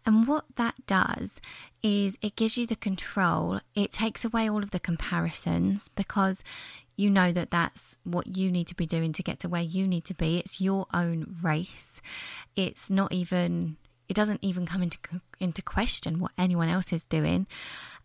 And 0.06 0.26
what 0.26 0.44
that 0.56 0.74
does 0.86 1.40
is 1.82 2.18
it 2.22 2.36
gives 2.36 2.56
you 2.56 2.66
the 2.66 2.76
control. 2.76 3.60
It 3.74 3.92
takes 3.92 4.24
away 4.24 4.48
all 4.48 4.62
of 4.62 4.70
the 4.70 4.80
comparisons 4.80 5.88
because 5.94 6.42
you 6.96 7.10
know 7.10 7.32
that 7.32 7.50
that's 7.50 7.96
what 8.04 8.36
you 8.36 8.50
need 8.50 8.66
to 8.68 8.74
be 8.74 8.86
doing 8.86 9.12
to 9.14 9.22
get 9.22 9.38
to 9.40 9.48
where 9.48 9.62
you 9.62 9.86
need 9.86 10.04
to 10.06 10.14
be. 10.14 10.38
It's 10.38 10.60
your 10.60 10.86
own 10.92 11.36
race. 11.42 12.00
It's 12.56 12.90
not 12.90 13.12
even 13.12 13.76
it 14.08 14.14
doesn't 14.14 14.42
even 14.42 14.66
come 14.66 14.82
into 14.82 14.98
into 15.38 15.62
question 15.62 16.18
what 16.18 16.32
anyone 16.36 16.68
else 16.68 16.92
is 16.92 17.06
doing. 17.06 17.46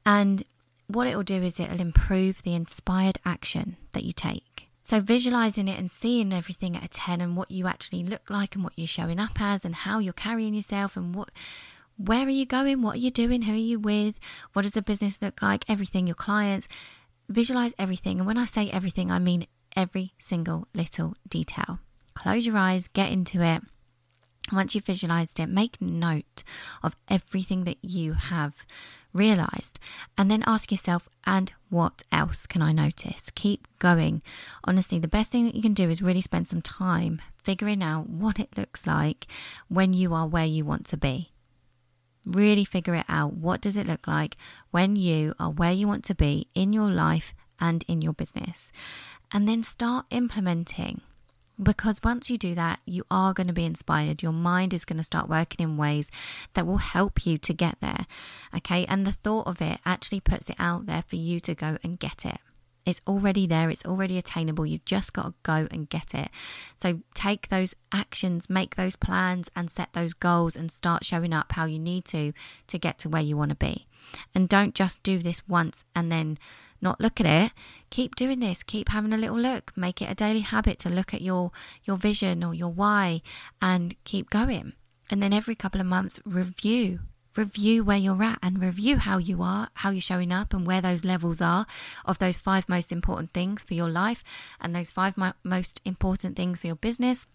And 0.05 0.43
what 0.87 1.07
it 1.07 1.15
will 1.15 1.23
do 1.23 1.41
is 1.41 1.59
it'll 1.59 1.81
improve 1.81 2.43
the 2.43 2.53
inspired 2.53 3.17
action 3.25 3.77
that 3.93 4.03
you 4.03 4.13
take. 4.13 4.69
So, 4.83 4.99
visualizing 4.99 5.67
it 5.67 5.79
and 5.79 5.89
seeing 5.89 6.31
everything 6.31 6.77
at 6.77 6.85
a 6.85 6.87
10 6.87 7.19
and 7.19 7.35
what 7.35 7.49
you 7.49 7.65
actually 7.65 8.03
look 8.03 8.29
like 8.29 8.53
and 8.53 8.63
what 8.63 8.73
you're 8.75 8.85
showing 8.85 9.19
up 9.19 9.41
as 9.41 9.65
and 9.65 9.73
how 9.73 9.97
you're 9.97 10.13
carrying 10.13 10.53
yourself 10.53 10.95
and 10.95 11.15
what 11.15 11.31
where 11.97 12.25
are 12.25 12.29
you 12.29 12.45
going? 12.45 12.81
What 12.81 12.95
are 12.95 12.99
you 12.99 13.11
doing? 13.11 13.43
Who 13.43 13.53
are 13.53 13.55
you 13.55 13.79
with? 13.79 14.19
What 14.53 14.63
does 14.63 14.73
the 14.73 14.81
business 14.81 15.21
look 15.21 15.41
like? 15.41 15.65
Everything, 15.69 16.07
your 16.07 16.15
clients. 16.15 16.67
Visualize 17.29 17.73
everything. 17.79 18.19
And 18.19 18.27
when 18.27 18.37
I 18.37 18.45
say 18.45 18.69
everything, 18.69 19.11
I 19.11 19.19
mean 19.19 19.47
every 19.75 20.13
single 20.19 20.67
little 20.73 21.15
detail. 21.27 21.79
Close 22.13 22.45
your 22.45 22.57
eyes, 22.57 22.87
get 22.93 23.11
into 23.11 23.41
it. 23.41 23.61
Once 24.53 24.75
you've 24.75 24.85
visualized 24.85 25.39
it, 25.39 25.47
make 25.47 25.81
note 25.81 26.43
of 26.83 26.95
everything 27.09 27.63
that 27.63 27.77
you 27.81 28.13
have 28.13 28.63
realized 29.11 29.79
and 30.17 30.29
then 30.29 30.43
ask 30.45 30.71
yourself, 30.71 31.09
and 31.25 31.53
what 31.69 32.03
else 32.11 32.45
can 32.45 32.61
I 32.61 32.71
notice? 32.71 33.31
Keep 33.33 33.67
going. 33.79 34.21
Honestly, 34.65 34.99
the 34.99 35.07
best 35.07 35.31
thing 35.31 35.45
that 35.45 35.55
you 35.55 35.61
can 35.61 35.73
do 35.73 35.89
is 35.89 36.01
really 36.01 36.21
spend 36.21 36.47
some 36.47 36.61
time 36.61 37.21
figuring 37.41 37.81
out 37.81 38.07
what 38.07 38.39
it 38.39 38.55
looks 38.57 38.85
like 38.85 39.25
when 39.67 39.93
you 39.93 40.13
are 40.13 40.27
where 40.27 40.45
you 40.45 40.63
want 40.63 40.85
to 40.87 40.97
be. 40.97 41.31
Really 42.25 42.65
figure 42.65 42.95
it 42.95 43.05
out. 43.07 43.33
What 43.33 43.61
does 43.61 43.77
it 43.77 43.87
look 43.87 44.07
like 44.07 44.35
when 44.71 44.95
you 44.95 45.35
are 45.39 45.51
where 45.51 45.71
you 45.71 45.87
want 45.87 46.03
to 46.05 46.15
be 46.15 46.47
in 46.55 46.73
your 46.73 46.89
life 46.89 47.33
and 47.59 47.83
in 47.87 48.01
your 48.01 48.13
business? 48.13 48.71
And 49.31 49.47
then 49.47 49.63
start 49.63 50.05
implementing. 50.09 51.01
Because 51.61 52.03
once 52.03 52.29
you 52.29 52.37
do 52.37 52.53
that, 52.55 52.79
you 52.85 53.05
are 53.09 53.33
going 53.33 53.47
to 53.47 53.53
be 53.53 53.63
inspired. 53.63 54.21
Your 54.21 54.33
mind 54.33 54.73
is 54.73 54.83
going 54.83 54.97
to 54.97 55.03
start 55.03 55.29
working 55.29 55.63
in 55.63 55.77
ways 55.77 56.11
that 56.53 56.67
will 56.67 56.77
help 56.77 57.25
you 57.25 57.37
to 57.37 57.53
get 57.53 57.77
there. 57.79 58.05
Okay. 58.55 58.85
And 58.87 59.05
the 59.05 59.13
thought 59.13 59.47
of 59.47 59.61
it 59.61 59.79
actually 59.85 60.19
puts 60.19 60.49
it 60.49 60.57
out 60.59 60.85
there 60.85 61.03
for 61.07 61.15
you 61.15 61.39
to 61.41 61.55
go 61.55 61.77
and 61.83 61.99
get 61.99 62.25
it. 62.25 62.39
It's 62.85 63.01
already 63.07 63.47
there, 63.47 63.69
it's 63.69 63.85
already 63.85 64.17
attainable. 64.17 64.65
You've 64.65 64.85
just 64.85 65.13
got 65.13 65.25
to 65.25 65.33
go 65.43 65.67
and 65.71 65.89
get 65.89 66.13
it. 66.13 66.29
So 66.81 67.01
take 67.13 67.49
those 67.49 67.75
actions, 67.91 68.49
make 68.49 68.75
those 68.75 68.95
plans, 68.95 69.49
and 69.55 69.71
set 69.71 69.93
those 69.93 70.13
goals 70.13 70.55
and 70.55 70.71
start 70.71 71.03
showing 71.03 71.33
up 71.33 71.53
how 71.53 71.65
you 71.65 71.79
need 71.79 72.05
to 72.05 72.33
to 72.67 72.77
get 72.77 72.99
to 72.99 73.09
where 73.09 73.21
you 73.21 73.35
want 73.35 73.49
to 73.49 73.55
be. 73.55 73.87
And 74.33 74.47
don't 74.47 74.75
just 74.75 75.01
do 75.01 75.19
this 75.19 75.41
once 75.47 75.83
and 75.95 76.11
then 76.11 76.37
not 76.81 77.01
look 77.01 77.19
at 77.19 77.25
it 77.25 77.51
keep 77.89 78.15
doing 78.15 78.39
this 78.39 78.61
keep 78.61 78.89
having 78.89 79.13
a 79.13 79.17
little 79.17 79.39
look 79.39 79.71
make 79.75 80.01
it 80.01 80.11
a 80.11 80.13
daily 80.13 80.41
habit 80.41 80.77
to 80.77 80.89
look 80.89 81.13
at 81.13 81.21
your 81.21 81.51
your 81.83 81.97
vision 81.97 82.43
or 82.43 82.53
your 82.53 82.69
why 82.69 83.21
and 83.61 83.95
keep 84.03 84.29
going 84.29 84.73
and 85.09 85.23
then 85.23 85.33
every 85.33 85.55
couple 85.55 85.81
of 85.81 85.87
months 85.87 86.19
review 86.25 86.99
review 87.35 87.83
where 87.83 87.97
you're 87.97 88.23
at 88.23 88.39
and 88.41 88.61
review 88.61 88.97
how 88.97 89.17
you 89.17 89.41
are, 89.41 89.69
how 89.75 89.89
you're 89.89 90.01
showing 90.01 90.31
up, 90.31 90.53
and 90.53 90.65
where 90.65 90.81
those 90.81 91.05
levels 91.05 91.41
are 91.41 91.65
of 92.05 92.19
those 92.19 92.37
five 92.37 92.67
most 92.69 92.91
important 92.91 93.33
things 93.33 93.63
for 93.63 93.73
your 93.73 93.89
life 93.89 94.23
and 94.59 94.75
those 94.75 94.91
five 94.91 95.17
mo- 95.17 95.33
most 95.43 95.81
important 95.85 96.35
things 96.35 96.59
for 96.59 96.67
your 96.67 96.75
business. 96.75 97.27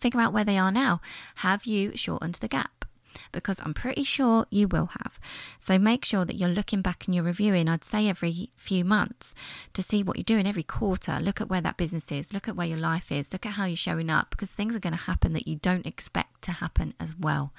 Figure 0.00 0.20
out 0.20 0.32
where 0.32 0.44
they 0.44 0.58
are 0.58 0.72
now. 0.72 1.00
Have 1.36 1.66
you 1.66 1.96
shortened 1.96 2.36
the 2.36 2.48
gap? 2.48 2.84
Because 3.32 3.60
I'm 3.60 3.74
pretty 3.74 4.04
sure 4.04 4.46
you 4.50 4.68
will 4.68 4.86
have. 4.86 5.18
So 5.60 5.78
make 5.78 6.04
sure 6.04 6.24
that 6.24 6.36
you're 6.36 6.48
looking 6.48 6.82
back 6.82 7.06
and 7.06 7.14
you're 7.14 7.24
reviewing, 7.24 7.68
I'd 7.68 7.84
say 7.84 8.08
every 8.08 8.50
few 8.56 8.84
months 8.84 9.34
to 9.74 9.82
see 9.82 10.02
what 10.02 10.16
you're 10.16 10.24
doing 10.24 10.46
every 10.46 10.62
quarter. 10.62 11.18
Look 11.20 11.40
at 11.40 11.48
where 11.48 11.60
that 11.60 11.76
business 11.76 12.10
is, 12.10 12.32
look 12.32 12.48
at 12.48 12.56
where 12.56 12.66
your 12.66 12.78
life 12.78 13.12
is, 13.12 13.32
look 13.32 13.46
at 13.46 13.52
how 13.52 13.64
you're 13.64 13.76
showing 13.76 14.10
up 14.10 14.30
because 14.30 14.52
things 14.52 14.74
are 14.74 14.80
going 14.80 14.94
to 14.94 15.04
happen 15.04 15.32
that 15.32 15.46
you 15.46 15.56
don't 15.56 15.86
expect 15.86 16.42
to 16.42 16.52
happen 16.52 16.94
as 17.00 17.16
well. 17.16 17.52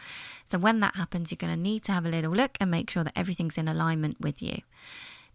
So 0.45 0.57
when 0.57 0.79
that 0.81 0.95
happens, 0.95 1.31
you're 1.31 1.37
going 1.37 1.53
to 1.53 1.59
need 1.59 1.83
to 1.83 1.91
have 1.91 2.05
a 2.05 2.09
little 2.09 2.31
look 2.31 2.57
and 2.59 2.69
make 2.69 2.89
sure 2.89 3.03
that 3.03 3.17
everything's 3.17 3.57
in 3.57 3.67
alignment 3.67 4.19
with 4.19 4.41
you. 4.41 4.61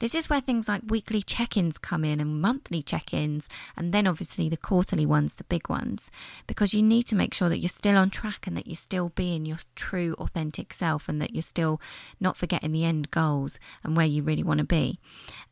This 0.01 0.15
is 0.15 0.31
where 0.31 0.41
things 0.41 0.69
like 0.69 0.83
weekly 0.87 1.23
check 1.23 1.57
ins 1.57 1.77
come 1.79 2.05
in 2.05 2.21
and 2.21 2.41
monthly 2.41 2.83
check 2.83 3.13
ins, 3.13 3.49
and 3.77 3.93
then 3.93 4.07
obviously 4.07 4.49
the 4.49 4.57
quarterly 4.57 5.05
ones, 5.07 5.35
the 5.35 5.45
big 5.45 5.69
ones, 5.69 6.11
because 6.47 6.73
you 6.73 6.83
need 6.83 7.05
to 7.05 7.17
make 7.17 7.35
sure 7.35 7.49
that 7.49 7.59
you're 7.59 7.69
still 7.69 7.97
on 7.97 8.11
track 8.11 8.47
and 8.47 8.57
that 8.57 8.67
you're 8.67 8.77
still 8.77 9.11
being 9.11 9.45
your 9.45 9.59
true, 9.75 10.15
authentic 10.19 10.73
self 10.73 11.09
and 11.09 11.21
that 11.21 11.35
you're 11.35 11.43
still 11.43 11.81
not 12.21 12.37
forgetting 12.37 12.73
the 12.73 12.85
end 12.85 13.11
goals 13.11 13.59
and 13.83 13.97
where 13.97 14.07
you 14.07 14.23
really 14.23 14.45
want 14.45 14.59
to 14.59 14.65
be. 14.65 14.99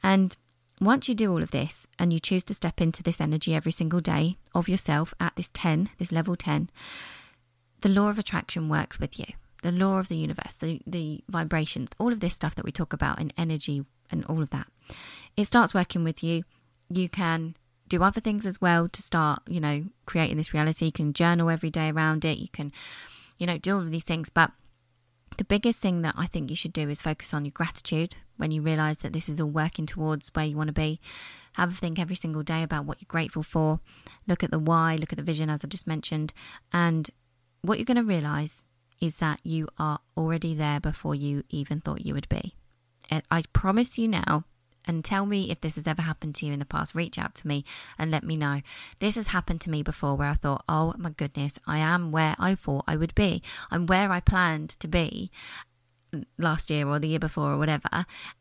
And 0.02 0.36
once 0.80 1.08
you 1.08 1.14
do 1.14 1.32
all 1.32 1.42
of 1.42 1.50
this 1.50 1.86
and 1.98 2.12
you 2.12 2.20
choose 2.20 2.44
to 2.44 2.54
step 2.54 2.80
into 2.80 3.02
this 3.02 3.20
energy 3.20 3.54
every 3.54 3.72
single 3.72 4.00
day 4.00 4.36
of 4.54 4.68
yourself 4.68 5.14
at 5.18 5.34
this 5.36 5.50
10, 5.54 5.90
this 5.98 6.12
level 6.12 6.36
10, 6.36 6.70
the 7.80 7.88
law 7.88 8.10
of 8.10 8.18
attraction 8.18 8.68
works 8.68 9.00
with 9.00 9.18
you. 9.18 9.26
The 9.66 9.72
law 9.72 9.98
of 9.98 10.06
the 10.06 10.16
universe, 10.16 10.54
the, 10.54 10.80
the 10.86 11.24
vibrations, 11.28 11.88
all 11.98 12.12
of 12.12 12.20
this 12.20 12.34
stuff 12.34 12.54
that 12.54 12.64
we 12.64 12.70
talk 12.70 12.92
about 12.92 13.20
in 13.20 13.32
energy 13.36 13.84
and 14.12 14.24
all 14.26 14.40
of 14.40 14.50
that. 14.50 14.68
It 15.36 15.46
starts 15.46 15.74
working 15.74 16.04
with 16.04 16.22
you. 16.22 16.44
You 16.88 17.08
can 17.08 17.56
do 17.88 18.00
other 18.00 18.20
things 18.20 18.46
as 18.46 18.60
well 18.60 18.88
to 18.88 19.02
start, 19.02 19.40
you 19.48 19.58
know, 19.58 19.86
creating 20.06 20.36
this 20.36 20.54
reality. 20.54 20.86
You 20.86 20.92
can 20.92 21.12
journal 21.12 21.50
every 21.50 21.70
day 21.70 21.90
around 21.90 22.24
it. 22.24 22.38
You 22.38 22.46
can, 22.48 22.70
you 23.38 23.46
know, 23.48 23.58
do 23.58 23.74
all 23.74 23.80
of 23.80 23.90
these 23.90 24.04
things. 24.04 24.28
But 24.28 24.52
the 25.36 25.44
biggest 25.44 25.80
thing 25.80 26.02
that 26.02 26.14
I 26.16 26.28
think 26.28 26.48
you 26.48 26.54
should 26.54 26.72
do 26.72 26.88
is 26.88 27.02
focus 27.02 27.34
on 27.34 27.44
your 27.44 27.50
gratitude 27.50 28.14
when 28.36 28.52
you 28.52 28.62
realize 28.62 28.98
that 28.98 29.12
this 29.12 29.28
is 29.28 29.40
all 29.40 29.50
working 29.50 29.86
towards 29.86 30.30
where 30.32 30.46
you 30.46 30.56
want 30.56 30.68
to 30.68 30.72
be. 30.74 31.00
Have 31.54 31.72
a 31.72 31.74
think 31.74 31.98
every 31.98 32.14
single 32.14 32.44
day 32.44 32.62
about 32.62 32.84
what 32.84 32.98
you're 33.00 33.08
grateful 33.08 33.42
for. 33.42 33.80
Look 34.28 34.44
at 34.44 34.52
the 34.52 34.60
why, 34.60 34.94
look 34.94 35.12
at 35.12 35.18
the 35.18 35.24
vision, 35.24 35.50
as 35.50 35.64
I 35.64 35.66
just 35.66 35.88
mentioned. 35.88 36.32
And 36.72 37.10
what 37.62 37.78
you're 37.78 37.84
going 37.84 37.96
to 37.96 38.04
realize 38.04 38.64
is 39.00 39.16
that 39.16 39.40
you 39.44 39.68
are 39.78 40.00
already 40.16 40.54
there 40.54 40.80
before 40.80 41.14
you 41.14 41.44
even 41.50 41.80
thought 41.80 42.06
you 42.06 42.14
would 42.14 42.28
be. 42.28 42.54
Uh, 43.10 43.20
I 43.30 43.44
promise 43.52 43.98
you 43.98 44.08
now, 44.08 44.44
and 44.86 45.04
tell 45.04 45.26
me 45.26 45.50
if 45.50 45.60
this 45.60 45.74
has 45.74 45.86
ever 45.86 46.02
happened 46.02 46.34
to 46.36 46.46
you 46.46 46.52
in 46.52 46.58
the 46.58 46.64
past. 46.64 46.94
Reach 46.94 47.18
out 47.18 47.34
to 47.36 47.46
me 47.46 47.64
and 47.98 48.10
let 48.10 48.22
me 48.22 48.36
know. 48.36 48.60
This 49.00 49.16
has 49.16 49.28
happened 49.28 49.60
to 49.62 49.70
me 49.70 49.82
before 49.82 50.16
where 50.16 50.30
I 50.30 50.34
thought, 50.34 50.64
oh 50.68 50.94
my 50.96 51.10
goodness, 51.10 51.54
I 51.66 51.78
am 51.78 52.12
where 52.12 52.36
I 52.38 52.54
thought 52.54 52.84
I 52.86 52.96
would 52.96 53.14
be. 53.14 53.42
I'm 53.70 53.86
where 53.86 54.10
I 54.12 54.20
planned 54.20 54.70
to 54.80 54.88
be 54.88 55.30
last 56.38 56.70
year 56.70 56.86
or 56.86 56.98
the 56.98 57.08
year 57.08 57.18
before 57.18 57.52
or 57.52 57.58
whatever. 57.58 57.88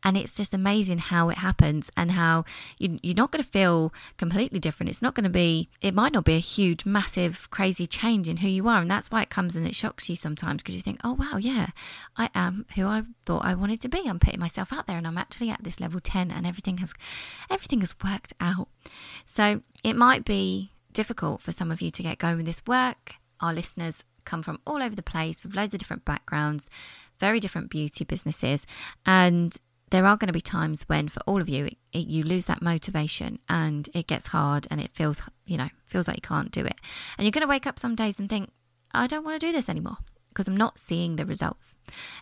And 0.02 0.16
it's 0.16 0.34
just 0.34 0.54
amazing 0.54 0.98
how 0.98 1.28
it 1.28 1.38
happens 1.38 1.90
and 1.96 2.12
how 2.12 2.44
you, 2.78 2.98
you're 3.02 3.14
not 3.14 3.32
going 3.32 3.42
to 3.42 3.48
feel 3.48 3.92
completely 4.16 4.58
different. 4.58 4.90
It's 4.90 5.02
not 5.02 5.14
going 5.14 5.24
to 5.24 5.30
be 5.30 5.68
it 5.80 5.94
might 5.94 6.12
not 6.12 6.24
be 6.24 6.34
a 6.34 6.40
huge 6.40 6.86
massive 6.86 7.50
crazy 7.50 7.86
change 7.86 8.28
in 8.28 8.38
who 8.38 8.48
you 8.48 8.68
are. 8.68 8.80
And 8.80 8.90
that's 8.90 9.10
why 9.10 9.22
it 9.22 9.30
comes 9.30 9.56
and 9.56 9.66
it 9.66 9.74
shocks 9.74 10.08
you 10.08 10.16
sometimes 10.16 10.62
because 10.62 10.74
you 10.74 10.80
think 10.80 11.00
oh 11.04 11.14
wow 11.14 11.36
yeah 11.38 11.68
i 12.16 12.30
am 12.34 12.66
who 12.74 12.86
i 12.86 13.02
thought 13.24 13.44
i 13.44 13.54
wanted 13.54 13.80
to 13.82 13.88
be. 13.88 14.02
I'm 14.06 14.20
putting 14.20 14.40
myself 14.40 14.72
out 14.72 14.86
there 14.86 14.96
and 14.96 15.06
i'm 15.06 15.18
actually 15.18 15.50
at 15.50 15.64
this 15.64 15.80
level 15.80 16.00
10 16.00 16.30
and 16.30 16.46
everything 16.46 16.78
has 16.78 16.94
everything 17.50 17.80
has 17.80 17.94
worked 18.04 18.32
out. 18.40 18.68
So 19.26 19.62
it 19.82 19.94
might 19.94 20.24
be 20.24 20.72
difficult 20.92 21.42
for 21.42 21.52
some 21.52 21.70
of 21.70 21.80
you 21.80 21.90
to 21.90 22.02
get 22.02 22.18
going 22.18 22.38
with 22.38 22.46
this 22.46 22.62
work. 22.66 23.16
Our 23.40 23.52
listeners 23.52 24.02
come 24.24 24.42
from 24.42 24.60
all 24.66 24.82
over 24.82 24.94
the 24.94 25.02
place 25.02 25.42
with 25.42 25.54
loads 25.54 25.72
of 25.72 25.78
different 25.78 26.04
backgrounds 26.04 26.68
very 27.18 27.40
different 27.40 27.70
beauty 27.70 28.04
businesses. 28.04 28.66
And 29.04 29.56
there 29.90 30.04
are 30.04 30.16
going 30.16 30.28
to 30.28 30.32
be 30.32 30.40
times 30.40 30.82
when 30.88 31.08
for 31.08 31.20
all 31.26 31.40
of 31.40 31.48
you 31.48 31.66
it, 31.66 31.78
it, 31.92 32.06
you 32.06 32.24
lose 32.24 32.46
that 32.46 32.62
motivation 32.62 33.38
and 33.48 33.88
it 33.94 34.06
gets 34.06 34.28
hard 34.28 34.66
and 34.70 34.80
it 34.80 34.90
feels 34.94 35.22
you 35.44 35.56
know 35.56 35.68
feels 35.86 36.08
like 36.08 36.18
you 36.18 36.28
can't 36.28 36.50
do 36.50 36.64
it 36.64 36.80
and 37.16 37.24
you're 37.24 37.32
going 37.32 37.42
to 37.42 37.48
wake 37.48 37.66
up 37.66 37.78
some 37.78 37.94
days 37.94 38.18
and 38.18 38.28
think 38.28 38.50
i 38.92 39.06
don't 39.06 39.24
want 39.24 39.38
to 39.40 39.46
do 39.46 39.52
this 39.52 39.68
anymore 39.68 39.96
because 40.28 40.48
i'm 40.48 40.56
not 40.56 40.78
seeing 40.78 41.16
the 41.16 41.24
results 41.24 41.76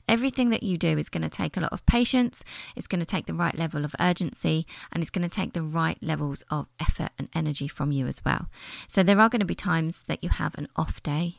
everything 0.09 0.51
that 0.51 0.63
you 0.63 0.77
do 0.77 0.99
is 0.99 1.09
going 1.09 1.23
to 1.23 1.29
take 1.29 1.57
a 1.57 1.61
lot 1.61 1.73
of 1.73 1.85
patience 1.87 2.45
it's 2.77 2.87
going 2.87 3.01
to 3.01 3.07
take 3.07 3.27
the 3.27 3.35
right 3.35 3.57
level 3.57 3.85
of 3.85 3.95
urgency 3.99 4.67
and 4.93 5.03
it's 5.03 5.11
going 5.11 5.29
to 5.29 5.35
take 5.35 5.53
the 5.55 5.63
right 5.63 5.99
levels 6.03 6.45
of 6.51 6.67
effort 6.81 7.11
and 7.19 7.29
energy 7.35 7.67
from 7.67 7.93
you 7.93 8.07
as 8.07 8.23
well 8.25 8.49
so 8.89 9.03
there 9.03 9.21
are 9.21 9.29
going 9.29 9.41
to 9.41 9.47
be 9.47 9.55
times 9.55 10.03
that 10.07 10.23
you 10.23 10.29
have 10.29 10.55
an 10.59 10.69
off 10.77 11.03
day 11.03 11.39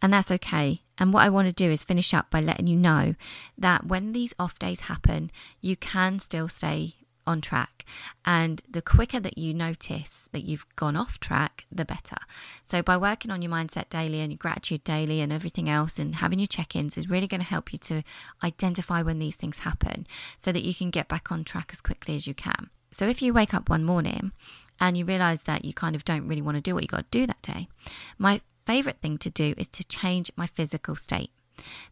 and 0.00 0.12
that's 0.12 0.30
okay. 0.30 0.82
And 0.98 1.12
what 1.12 1.22
I 1.22 1.28
want 1.28 1.46
to 1.46 1.52
do 1.52 1.70
is 1.70 1.84
finish 1.84 2.12
up 2.12 2.30
by 2.30 2.40
letting 2.40 2.66
you 2.66 2.76
know 2.76 3.14
that 3.56 3.86
when 3.86 4.12
these 4.12 4.34
off 4.38 4.58
days 4.58 4.80
happen, 4.80 5.30
you 5.60 5.76
can 5.76 6.18
still 6.18 6.48
stay 6.48 6.94
on 7.28 7.40
track. 7.42 7.84
And 8.24 8.62
the 8.68 8.82
quicker 8.82 9.20
that 9.20 9.38
you 9.38 9.52
notice 9.52 10.28
that 10.32 10.44
you've 10.44 10.66
gone 10.74 10.96
off 10.96 11.20
track, 11.20 11.66
the 11.70 11.84
better. 11.84 12.16
So, 12.64 12.82
by 12.82 12.96
working 12.96 13.30
on 13.30 13.42
your 13.42 13.52
mindset 13.52 13.90
daily 13.90 14.20
and 14.20 14.32
your 14.32 14.38
gratitude 14.38 14.82
daily 14.82 15.20
and 15.20 15.32
everything 15.32 15.68
else, 15.68 15.98
and 15.98 16.16
having 16.16 16.38
your 16.38 16.46
check 16.46 16.74
ins 16.74 16.96
is 16.96 17.10
really 17.10 17.28
going 17.28 17.42
to 17.42 17.46
help 17.46 17.72
you 17.72 17.78
to 17.80 18.02
identify 18.42 19.02
when 19.02 19.18
these 19.18 19.36
things 19.36 19.58
happen 19.58 20.06
so 20.38 20.50
that 20.50 20.64
you 20.64 20.74
can 20.74 20.90
get 20.90 21.08
back 21.08 21.30
on 21.30 21.44
track 21.44 21.70
as 21.72 21.82
quickly 21.82 22.16
as 22.16 22.26
you 22.26 22.34
can. 22.34 22.70
So, 22.90 23.06
if 23.06 23.20
you 23.20 23.34
wake 23.34 23.54
up 23.54 23.68
one 23.68 23.84
morning 23.84 24.32
and 24.80 24.96
you 24.96 25.04
realize 25.04 25.42
that 25.42 25.64
you 25.64 25.74
kind 25.74 25.94
of 25.94 26.04
don't 26.04 26.26
really 26.26 26.42
want 26.42 26.56
to 26.56 26.62
do 26.62 26.74
what 26.74 26.82
you 26.82 26.88
got 26.88 27.10
to 27.10 27.18
do 27.18 27.26
that 27.26 27.42
day, 27.42 27.68
my 28.16 28.40
favourite 28.68 29.00
thing 29.00 29.16
to 29.16 29.30
do 29.30 29.54
is 29.56 29.66
to 29.68 29.82
change 29.84 30.30
my 30.36 30.46
physical 30.46 30.94
state. 30.94 31.30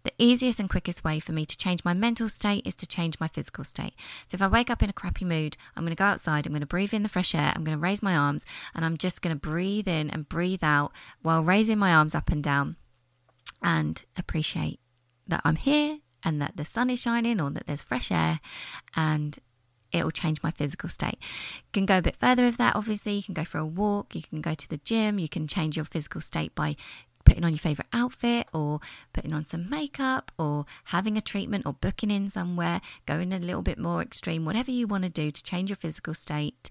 The 0.04 0.12
easiest 0.18 0.60
and 0.60 0.68
quickest 0.68 1.02
way 1.04 1.18
for 1.20 1.32
me 1.32 1.46
to 1.46 1.56
change 1.56 1.86
my 1.86 1.94
mental 1.94 2.28
state 2.28 2.66
is 2.66 2.74
to 2.76 2.86
change 2.86 3.18
my 3.18 3.28
physical 3.28 3.64
state. 3.64 3.94
So 4.28 4.34
if 4.34 4.42
I 4.42 4.46
wake 4.46 4.68
up 4.68 4.82
in 4.82 4.90
a 4.90 4.92
crappy 4.92 5.24
mood, 5.24 5.56
I'm 5.74 5.84
going 5.84 5.96
to 5.96 6.04
go 6.04 6.04
outside, 6.04 6.44
I'm 6.44 6.52
going 6.52 6.60
to 6.60 6.66
breathe 6.66 6.92
in 6.92 7.02
the 7.02 7.08
fresh 7.08 7.34
air, 7.34 7.50
I'm 7.54 7.64
going 7.64 7.76
to 7.76 7.82
raise 7.82 8.02
my 8.02 8.14
arms, 8.14 8.44
and 8.74 8.84
I'm 8.84 8.98
just 8.98 9.22
going 9.22 9.34
to 9.34 9.40
breathe 9.40 9.88
in 9.88 10.10
and 10.10 10.28
breathe 10.28 10.62
out 10.62 10.92
while 11.22 11.42
raising 11.42 11.78
my 11.78 11.94
arms 11.94 12.14
up 12.14 12.28
and 12.28 12.44
down 12.44 12.76
and 13.62 14.04
appreciate 14.18 14.78
that 15.26 15.40
I'm 15.46 15.56
here 15.56 16.00
and 16.22 16.42
that 16.42 16.58
the 16.58 16.64
sun 16.64 16.90
is 16.90 17.00
shining 17.00 17.40
or 17.40 17.50
that 17.52 17.66
there's 17.66 17.84
fresh 17.84 18.12
air 18.12 18.38
and 18.94 19.38
it 19.92 20.04
will 20.04 20.10
change 20.10 20.42
my 20.42 20.50
physical 20.50 20.88
state. 20.88 21.18
You 21.20 21.72
can 21.72 21.86
go 21.86 21.98
a 21.98 22.02
bit 22.02 22.16
further 22.16 22.44
with 22.44 22.56
that, 22.58 22.76
obviously. 22.76 23.14
You 23.14 23.22
can 23.22 23.34
go 23.34 23.44
for 23.44 23.58
a 23.58 23.66
walk, 23.66 24.14
you 24.14 24.22
can 24.22 24.40
go 24.40 24.54
to 24.54 24.68
the 24.68 24.78
gym, 24.78 25.18
you 25.18 25.28
can 25.28 25.46
change 25.46 25.76
your 25.76 25.84
physical 25.84 26.20
state 26.20 26.54
by 26.54 26.76
putting 27.24 27.44
on 27.44 27.52
your 27.52 27.58
favorite 27.58 27.88
outfit 27.92 28.46
or 28.54 28.80
putting 29.12 29.32
on 29.32 29.44
some 29.44 29.68
makeup 29.68 30.30
or 30.38 30.64
having 30.84 31.18
a 31.18 31.20
treatment 31.20 31.66
or 31.66 31.74
booking 31.74 32.10
in 32.10 32.30
somewhere, 32.30 32.80
going 33.04 33.32
a 33.32 33.38
little 33.38 33.62
bit 33.62 33.78
more 33.78 34.00
extreme, 34.00 34.44
whatever 34.44 34.70
you 34.70 34.86
want 34.86 35.02
to 35.02 35.10
do 35.10 35.30
to 35.30 35.42
change 35.42 35.68
your 35.68 35.76
physical 35.76 36.14
state. 36.14 36.70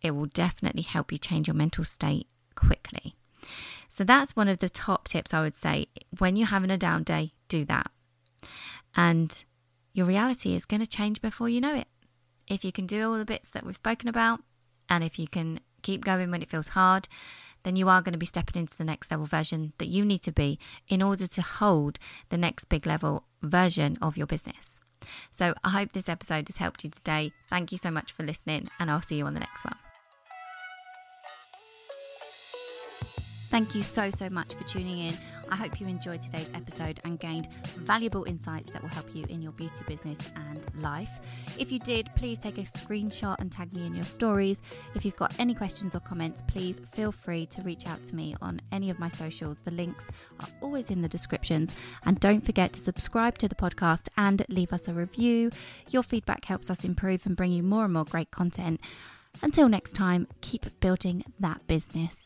It 0.00 0.12
will 0.12 0.26
definitely 0.26 0.82
help 0.82 1.10
you 1.10 1.18
change 1.18 1.48
your 1.48 1.56
mental 1.56 1.84
state 1.84 2.28
quickly. 2.54 3.16
So 3.90 4.04
that's 4.04 4.36
one 4.36 4.48
of 4.48 4.60
the 4.60 4.68
top 4.68 5.08
tips 5.08 5.34
I 5.34 5.42
would 5.42 5.56
say. 5.56 5.86
When 6.18 6.36
you're 6.36 6.48
having 6.48 6.70
a 6.70 6.78
down 6.78 7.02
day, 7.02 7.32
do 7.48 7.64
that. 7.64 7.90
And 8.94 9.44
your 9.92 10.06
reality 10.06 10.54
is 10.54 10.64
going 10.64 10.80
to 10.80 10.86
change 10.86 11.20
before 11.20 11.48
you 11.48 11.60
know 11.60 11.74
it 11.74 11.88
if 12.48 12.64
you 12.64 12.72
can 12.72 12.86
do 12.86 13.10
all 13.10 13.18
the 13.18 13.24
bits 13.24 13.50
that 13.50 13.64
we've 13.64 13.76
spoken 13.76 14.08
about, 14.08 14.40
and 14.88 15.02
if 15.02 15.18
you 15.18 15.26
can 15.26 15.60
keep 15.82 16.04
going 16.04 16.30
when 16.30 16.42
it 16.42 16.50
feels 16.50 16.68
hard, 16.68 17.08
then 17.64 17.76
you 17.76 17.88
are 17.88 18.02
going 18.02 18.12
to 18.12 18.18
be 18.18 18.26
stepping 18.26 18.60
into 18.60 18.76
the 18.76 18.84
next 18.84 19.10
level 19.10 19.26
version 19.26 19.72
that 19.78 19.88
you 19.88 20.04
need 20.04 20.22
to 20.22 20.32
be 20.32 20.58
in 20.88 21.02
order 21.02 21.26
to 21.26 21.42
hold 21.42 21.98
the 22.28 22.38
next 22.38 22.68
big 22.68 22.86
level 22.86 23.24
version 23.42 23.98
of 24.00 24.16
your 24.16 24.26
business. 24.26 24.80
So 25.32 25.54
I 25.64 25.70
hope 25.70 25.92
this 25.92 26.08
episode 26.08 26.48
has 26.48 26.56
helped 26.56 26.84
you 26.84 26.90
today. 26.90 27.32
Thank 27.50 27.72
you 27.72 27.78
so 27.78 27.90
much 27.90 28.12
for 28.12 28.22
listening, 28.22 28.68
and 28.78 28.90
I'll 28.90 29.02
see 29.02 29.16
you 29.16 29.26
on 29.26 29.34
the 29.34 29.40
next 29.40 29.64
one. 29.64 29.85
Thank 33.56 33.74
you 33.74 33.80
so, 33.80 34.10
so 34.10 34.28
much 34.28 34.52
for 34.52 34.64
tuning 34.64 34.98
in. 34.98 35.14
I 35.50 35.56
hope 35.56 35.80
you 35.80 35.86
enjoyed 35.86 36.20
today's 36.20 36.52
episode 36.52 37.00
and 37.04 37.18
gained 37.18 37.48
valuable 37.78 38.24
insights 38.24 38.70
that 38.72 38.82
will 38.82 38.90
help 38.90 39.16
you 39.16 39.24
in 39.30 39.40
your 39.40 39.52
beauty 39.52 39.82
business 39.88 40.18
and 40.36 40.60
life. 40.82 41.08
If 41.56 41.72
you 41.72 41.78
did, 41.78 42.10
please 42.16 42.38
take 42.38 42.58
a 42.58 42.64
screenshot 42.64 43.36
and 43.38 43.50
tag 43.50 43.72
me 43.72 43.86
in 43.86 43.94
your 43.94 44.04
stories. 44.04 44.60
If 44.94 45.06
you've 45.06 45.16
got 45.16 45.34
any 45.38 45.54
questions 45.54 45.94
or 45.94 46.00
comments, 46.00 46.42
please 46.46 46.82
feel 46.92 47.10
free 47.10 47.46
to 47.46 47.62
reach 47.62 47.86
out 47.86 48.04
to 48.04 48.14
me 48.14 48.36
on 48.42 48.60
any 48.72 48.90
of 48.90 48.98
my 48.98 49.08
socials. 49.08 49.60
The 49.60 49.70
links 49.70 50.04
are 50.38 50.48
always 50.60 50.90
in 50.90 51.00
the 51.00 51.08
descriptions. 51.08 51.74
And 52.04 52.20
don't 52.20 52.44
forget 52.44 52.74
to 52.74 52.80
subscribe 52.80 53.38
to 53.38 53.48
the 53.48 53.54
podcast 53.54 54.10
and 54.18 54.44
leave 54.50 54.74
us 54.74 54.86
a 54.86 54.92
review. 54.92 55.50
Your 55.88 56.02
feedback 56.02 56.44
helps 56.44 56.68
us 56.68 56.84
improve 56.84 57.24
and 57.24 57.34
bring 57.34 57.52
you 57.52 57.62
more 57.62 57.84
and 57.84 57.94
more 57.94 58.04
great 58.04 58.30
content. 58.30 58.82
Until 59.40 59.70
next 59.70 59.94
time, 59.94 60.28
keep 60.42 60.78
building 60.80 61.24
that 61.40 61.66
business. 61.66 62.25